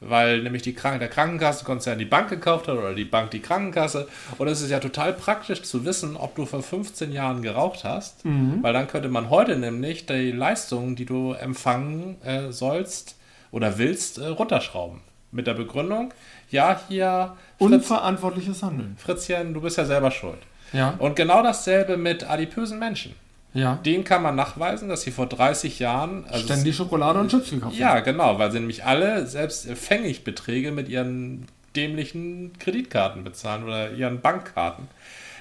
weil 0.00 0.42
nämlich 0.42 0.60
die 0.60 0.74
Kranken 0.74 1.00
der 1.00 1.08
Krankenkassenkonzern 1.08 1.98
die 1.98 2.04
Bank 2.04 2.28
gekauft 2.28 2.68
hat 2.68 2.76
oder 2.76 2.94
die 2.94 3.06
Bank 3.06 3.30
die 3.30 3.40
Krankenkasse. 3.40 4.06
Und 4.36 4.46
es 4.46 4.60
ist 4.60 4.70
ja 4.70 4.78
total 4.78 5.14
praktisch 5.14 5.62
zu 5.62 5.86
wissen, 5.86 6.16
ob 6.18 6.34
du 6.36 6.44
vor 6.44 6.62
15 6.62 7.12
Jahren 7.12 7.40
geraucht 7.40 7.82
hast, 7.84 8.22
weil 8.62 8.72
dann 8.74 8.88
könnte 8.88 9.08
man 9.08 9.30
heute 9.30 9.56
nämlich 9.56 10.04
die 10.04 10.32
Leistungen, 10.32 10.96
die 10.96 11.06
du 11.06 11.32
empfangen 11.32 12.20
äh, 12.22 12.52
sollst 12.52 13.16
oder 13.50 13.78
willst, 13.78 14.18
äh, 14.18 14.26
runterschrauben. 14.26 15.00
Mit 15.32 15.46
der 15.46 15.54
Begründung, 15.54 16.12
ja, 16.50 16.78
hier, 16.88 17.34
Fritz, 17.58 17.72
Unverantwortliches 17.72 18.62
Handeln. 18.62 18.96
Fritzchen, 18.98 19.54
du 19.54 19.60
bist 19.62 19.78
ja 19.78 19.84
selber 19.86 20.10
schuld. 20.10 20.38
Ja. 20.72 20.94
Und 20.98 21.16
genau 21.16 21.42
dasselbe 21.42 21.96
mit 21.96 22.28
adipösen 22.28 22.78
Menschen. 22.78 23.14
Ja. 23.56 23.76
Denen 23.84 24.04
kann 24.04 24.22
man 24.22 24.34
nachweisen, 24.36 24.88
dass 24.88 25.02
sie 25.02 25.10
vor 25.10 25.26
30 25.26 25.78
Jahren. 25.78 26.24
Also 26.28 26.44
Ständig 26.44 26.76
Schokolade 26.76 27.18
und 27.20 27.30
Chips 27.30 27.50
gekauft 27.50 27.76
ja, 27.76 28.00
genau, 28.00 28.38
weil 28.38 28.50
sie 28.52 28.58
nämlich 28.60 28.84
alle 28.84 29.26
selbst 29.26 29.66
Pfennigbeträge 29.66 30.72
mit 30.72 30.88
ihren 30.88 31.46
dämlichen 31.74 32.52
Kreditkarten 32.58 33.24
bezahlen 33.24 33.64
oder 33.64 33.92
ihren 33.92 34.20
Bankkarten. 34.20 34.88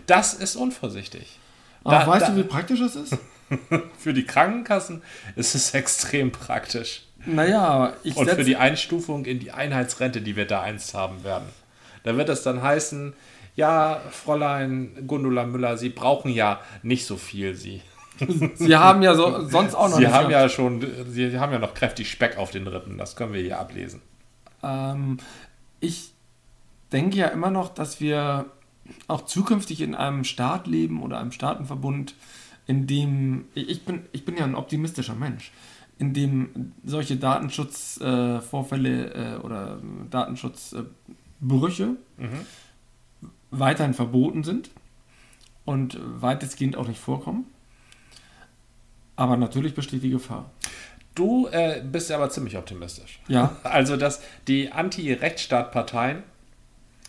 Das 0.07 0.33
ist 0.33 0.55
unvorsichtig. 0.55 1.39
Aber 1.83 1.99
Da- 1.99 2.07
weißt 2.07 2.27
da- 2.27 2.31
du, 2.31 2.37
wie 2.37 2.43
praktisch 2.43 2.79
das 2.79 2.95
ist? 2.95 3.17
Für 3.99 4.13
die 4.13 4.25
Krankenkassen 4.25 5.01
ist 5.35 5.53
es 5.55 5.73
extrem 5.73 6.31
praktisch. 6.31 7.03
Naja, 7.27 7.93
ich 8.03 8.15
Und 8.17 8.29
für 8.29 8.43
die 8.43 8.55
Einstufung 8.55 9.25
in 9.25 9.39
die 9.39 9.51
Einheitsrente, 9.51 10.21
die 10.21 10.35
wir 10.35 10.45
da 10.45 10.61
einst 10.61 10.93
haben 10.93 11.23
werden. 11.23 11.47
Da 12.03 12.17
wird 12.17 12.29
es 12.29 12.43
dann 12.43 12.61
heißen, 12.61 13.13
ja, 13.55 13.99
Fräulein 14.11 15.05
Gundula 15.07 15.45
Müller, 15.45 15.77
Sie 15.77 15.89
brauchen 15.89 16.31
ja 16.31 16.59
nicht 16.83 17.05
so 17.07 17.17
viel, 17.17 17.55
Sie. 17.55 17.81
Sie 18.55 18.75
haben 18.75 19.01
ja 19.01 19.15
so, 19.15 19.47
sonst 19.47 19.75
auch 19.75 19.89
noch 19.89 19.97
Sie 19.97 20.07
haben 20.07 20.29
ja 20.31 20.47
schon, 20.49 20.85
Sie 21.09 21.37
haben 21.39 21.51
ja 21.51 21.59
noch 21.59 21.73
kräftig 21.73 22.09
Speck 22.09 22.37
auf 22.37 22.51
den 22.51 22.67
Rippen, 22.67 22.97
das 22.97 23.15
können 23.15 23.33
wir 23.33 23.41
hier 23.41 23.59
ablesen. 23.59 24.01
Ähm, 24.63 25.17
ich 25.79 26.13
denke 26.91 27.17
ja 27.17 27.27
immer 27.27 27.51
noch, 27.51 27.73
dass 27.73 27.99
wir 27.99 28.45
auch 29.07 29.25
zukünftig 29.25 29.81
in 29.81 29.95
einem 29.95 30.23
Staat 30.23 30.67
leben 30.67 31.01
oder 31.01 31.19
einem 31.19 31.31
Staatenverbund, 31.31 32.15
in 32.67 32.87
dem 32.87 33.45
ich 33.53 33.85
bin, 33.85 34.05
ich 34.11 34.25
bin 34.25 34.37
ja 34.37 34.43
ein 34.43 34.55
optimistischer 34.55 35.15
Mensch, 35.15 35.51
in 35.97 36.13
dem 36.13 36.73
solche 36.83 37.17
Datenschutzvorfälle 37.17 39.13
äh, 39.13 39.33
äh, 39.33 39.37
oder 39.37 39.79
Datenschutzbrüche 40.09 41.95
weiterhin 43.51 43.93
verboten 43.93 44.43
sind 44.43 44.69
und 45.63 45.97
weitestgehend 46.01 46.75
auch 46.75 46.87
nicht 46.87 46.99
vorkommen. 46.99 47.45
Aber 49.15 49.37
natürlich 49.37 49.73
besteht 49.73 50.03
die 50.03 50.09
Gefahr. 50.09 50.51
Du 51.13 51.47
äh, 51.47 51.81
bist 51.81 52.09
ja 52.09 52.17
aber 52.17 52.29
ziemlich 52.29 52.57
optimistisch. 52.57 53.19
Ja, 53.27 53.55
Also, 53.63 53.95
dass 53.95 54.21
die 54.47 54.71
Anti-Rechtsstaat-Parteien, 54.71 56.23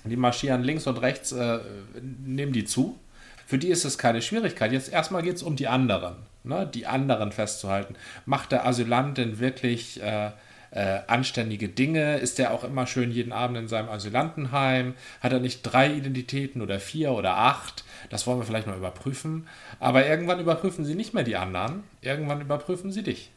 die 0.04 0.16
marschieren 0.16 0.62
links 0.62 0.86
und 0.86 0.98
rechts, 0.98 1.32
äh, 1.32 1.58
nehmen 2.00 2.52
die 2.52 2.64
zu. 2.64 2.98
Für 3.46 3.58
die 3.58 3.68
ist 3.68 3.84
es 3.84 3.98
keine 3.98 4.22
Schwierigkeit. 4.22 4.72
Jetzt 4.72 4.92
erstmal 4.92 5.22
geht 5.22 5.36
es 5.36 5.42
um 5.42 5.56
die 5.56 5.66
anderen. 5.66 6.16
Ne? 6.44 6.70
Die 6.72 6.86
anderen 6.86 7.32
festzuhalten. 7.32 7.96
Macht 8.24 8.52
der 8.52 8.66
Asylant 8.66 9.18
denn 9.18 9.40
wirklich 9.40 10.00
äh, 10.02 10.30
äh, 10.70 11.00
anständige 11.06 11.68
Dinge? 11.68 12.18
Ist 12.18 12.38
der 12.38 12.52
auch 12.52 12.64
immer 12.64 12.86
schön 12.86 13.10
jeden 13.10 13.32
Abend 13.32 13.56
in 13.56 13.68
seinem 13.68 13.88
Asylantenheim? 13.88 14.94
Hat 15.20 15.32
er 15.32 15.40
nicht 15.40 15.62
drei 15.62 15.92
Identitäten 15.92 16.62
oder 16.62 16.80
vier 16.80 17.12
oder 17.12 17.36
acht? 17.36 17.84
Das 18.10 18.26
wollen 18.26 18.38
wir 18.38 18.44
vielleicht 18.44 18.66
mal 18.66 18.76
überprüfen. 18.76 19.48
Aber 19.80 20.06
irgendwann 20.06 20.40
überprüfen 20.40 20.84
sie 20.84 20.94
nicht 20.94 21.14
mehr 21.14 21.24
die 21.24 21.36
anderen. 21.36 21.84
Irgendwann 22.02 22.40
überprüfen 22.40 22.92
sie 22.92 23.02
dich. 23.02 23.30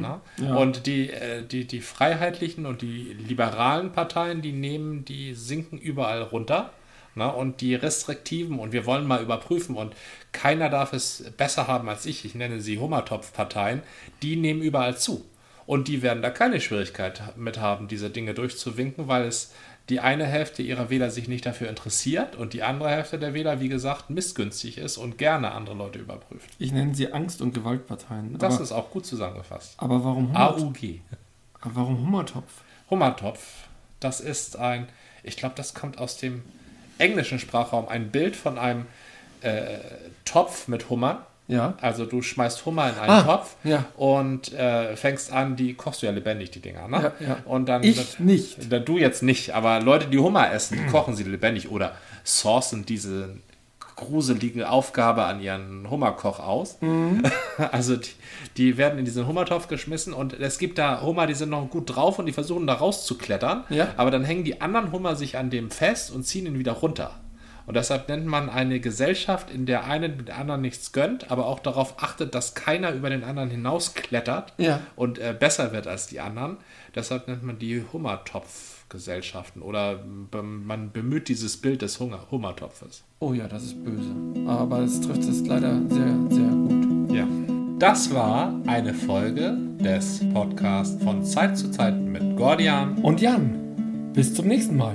Na? 0.00 0.20
Ja. 0.36 0.54
Und 0.56 0.86
die, 0.86 1.10
äh, 1.10 1.42
die, 1.42 1.66
die 1.66 1.80
freiheitlichen 1.80 2.66
und 2.66 2.82
die 2.82 3.14
liberalen 3.14 3.92
Parteien, 3.92 4.42
die 4.42 4.52
nehmen, 4.52 5.04
die 5.04 5.34
sinken 5.34 5.78
überall 5.78 6.22
runter. 6.22 6.70
Na? 7.14 7.28
Und 7.28 7.62
die 7.62 7.74
restriktiven, 7.74 8.58
und 8.58 8.72
wir 8.72 8.84
wollen 8.84 9.06
mal 9.06 9.22
überprüfen, 9.22 9.74
und 9.74 9.94
keiner 10.32 10.68
darf 10.68 10.92
es 10.92 11.32
besser 11.36 11.66
haben 11.66 11.88
als 11.88 12.04
ich, 12.04 12.24
ich 12.24 12.34
nenne 12.34 12.60
sie 12.60 12.78
Hummertopf-Parteien, 12.78 13.82
die 14.22 14.36
nehmen 14.36 14.60
überall 14.60 14.98
zu. 14.98 15.24
Und 15.66 15.88
die 15.88 16.02
werden 16.02 16.22
da 16.22 16.30
keine 16.30 16.60
Schwierigkeit 16.60 17.36
mit 17.36 17.58
haben, 17.58 17.88
diese 17.88 18.10
Dinge 18.10 18.34
durchzuwinken, 18.34 19.08
weil 19.08 19.24
es 19.24 19.52
die 19.88 20.00
eine 20.00 20.24
Hälfte 20.24 20.62
ihrer 20.62 20.90
Wähler 20.90 21.10
sich 21.10 21.28
nicht 21.28 21.46
dafür 21.46 21.68
interessiert 21.68 22.34
und 22.34 22.52
die 22.52 22.62
andere 22.62 22.90
Hälfte 22.90 23.18
der 23.18 23.34
Wähler, 23.34 23.60
wie 23.60 23.68
gesagt, 23.68 24.10
missgünstig 24.10 24.78
ist 24.78 24.96
und 24.96 25.16
gerne 25.18 25.52
andere 25.52 25.76
Leute 25.76 25.98
überprüft. 25.98 26.50
ich 26.58 26.72
nenne 26.72 26.94
sie 26.94 27.12
Angst- 27.12 27.40
und 27.40 27.54
Gewaltparteien. 27.54 28.36
Das 28.38 28.58
ist 28.58 28.72
auch 28.72 28.90
gut 28.90 29.06
zusammengefasst. 29.06 29.74
aber 29.78 30.04
warum 30.04 30.28
Hummer, 30.28 30.56
AUG. 30.56 31.00
aber 31.60 31.76
warum 31.76 32.00
Hummertopf? 32.04 32.62
Hummertopf. 32.90 33.68
Das 34.00 34.20
ist 34.20 34.56
ein, 34.56 34.88
ich 35.22 35.36
glaube, 35.36 35.54
das 35.56 35.74
kommt 35.74 35.98
aus 35.98 36.16
dem 36.16 36.42
englischen 36.98 37.38
Sprachraum, 37.38 37.88
ein 37.88 38.10
Bild 38.10 38.34
von 38.36 38.58
einem 38.58 38.86
äh, 39.42 39.78
Topf 40.24 40.68
mit 40.68 40.90
Hummern. 40.90 41.18
Ja. 41.48 41.74
Also 41.80 42.06
du 42.06 42.22
schmeißt 42.22 42.66
Hummer 42.66 42.88
in 42.90 42.98
einen 42.98 43.10
Ah, 43.10 43.22
Topf 43.22 43.56
ja. 43.62 43.84
und 43.96 44.52
äh, 44.52 44.96
fängst 44.96 45.32
an, 45.32 45.54
die 45.56 45.74
kochst 45.74 46.02
du 46.02 46.06
ja 46.06 46.12
lebendig, 46.12 46.50
die 46.50 46.60
Dinger, 46.60 46.88
ne? 46.88 47.12
Ja, 47.20 47.26
ja. 47.26 47.36
Und 47.44 47.66
dann 47.68 47.82
Ich 47.84 48.18
nicht. 48.18 48.58
Na, 48.70 48.78
Du 48.80 48.98
jetzt 48.98 49.22
nicht, 49.22 49.54
aber 49.54 49.80
Leute, 49.80 50.06
die 50.08 50.18
Hummer 50.18 50.52
essen, 50.52 50.76
die 50.84 50.90
kochen 50.90 51.14
sie 51.14 51.22
lebendig 51.24 51.70
oder 51.70 51.92
sourcen 52.24 52.84
diese 52.84 53.36
gruselige 53.94 54.68
Aufgabe 54.68 55.24
an 55.24 55.40
ihren 55.40 55.88
Hummerkoch 55.88 56.40
aus. 56.40 56.78
Mhm. 56.80 57.22
Also 57.72 57.96
die, 57.96 58.10
die 58.58 58.76
werden 58.76 58.98
in 58.98 59.06
diesen 59.06 59.26
Hummertopf 59.26 59.66
geschmissen 59.68 60.12
und 60.12 60.34
es 60.34 60.58
gibt 60.58 60.76
da 60.76 61.00
Hummer, 61.00 61.26
die 61.26 61.32
sind 61.32 61.48
noch 61.48 61.70
gut 61.70 61.94
drauf 61.96 62.18
und 62.18 62.26
die 62.26 62.32
versuchen 62.32 62.66
da 62.66 62.74
rauszuklettern, 62.74 63.64
Ja. 63.70 63.88
aber 63.96 64.10
dann 64.10 64.24
hängen 64.24 64.44
die 64.44 64.60
anderen 64.60 64.92
Hummer 64.92 65.16
sich 65.16 65.38
an 65.38 65.48
dem 65.48 65.70
fest 65.70 66.10
und 66.10 66.24
ziehen 66.24 66.44
ihn 66.44 66.58
wieder 66.58 66.72
runter. 66.72 67.12
Und 67.66 67.74
deshalb 67.74 68.08
nennt 68.08 68.26
man 68.26 68.48
eine 68.48 68.78
Gesellschaft, 68.78 69.50
in 69.50 69.66
der 69.66 69.84
eine 69.86 70.08
mit 70.08 70.28
der 70.28 70.38
anderen 70.38 70.60
nichts 70.60 70.92
gönnt, 70.92 71.30
aber 71.32 71.46
auch 71.46 71.58
darauf 71.58 72.00
achtet, 72.02 72.34
dass 72.34 72.54
keiner 72.54 72.92
über 72.92 73.10
den 73.10 73.24
anderen 73.24 73.50
hinausklettert 73.50 74.52
Ja. 74.58 74.80
und 74.94 75.18
äh, 75.18 75.34
besser 75.38 75.72
wird 75.72 75.86
als 75.88 76.06
die 76.06 76.20
anderen. 76.20 76.58
Deshalb 76.94 77.26
nennt 77.26 77.42
man 77.42 77.58
die 77.58 77.82
Hummertopfgesellschaften 77.92 79.62
oder 79.62 79.96
be 80.30 80.42
man 80.42 80.92
bemüht 80.92 81.28
dieses 81.28 81.56
Bild 81.56 81.82
des 81.82 81.98
Hunger 82.00 82.20
Hummertopfes. 82.30 83.02
Oh 83.18 83.32
ja, 83.32 83.48
das 83.48 83.64
ist 83.64 83.84
böse. 83.84 84.14
Aber 84.48 84.80
es 84.80 85.00
trifft 85.00 85.22
es 85.22 85.44
leider 85.46 85.80
sehr, 85.88 86.14
sehr 86.30 86.48
gut. 86.48 87.12
Ja. 87.14 87.26
Das 87.78 88.14
war 88.14 88.54
eine 88.66 88.94
Folge 88.94 89.56
des 89.80 90.20
Podcasts 90.32 91.02
von 91.02 91.22
Zeit 91.24 91.58
zu 91.58 91.70
Zeit 91.70 91.96
mit 91.96 92.36
Gordian. 92.36 92.98
Und 93.02 93.20
Jan, 93.20 94.12
bis 94.14 94.32
zum 94.32 94.46
nächsten 94.46 94.76
Mal. 94.76 94.94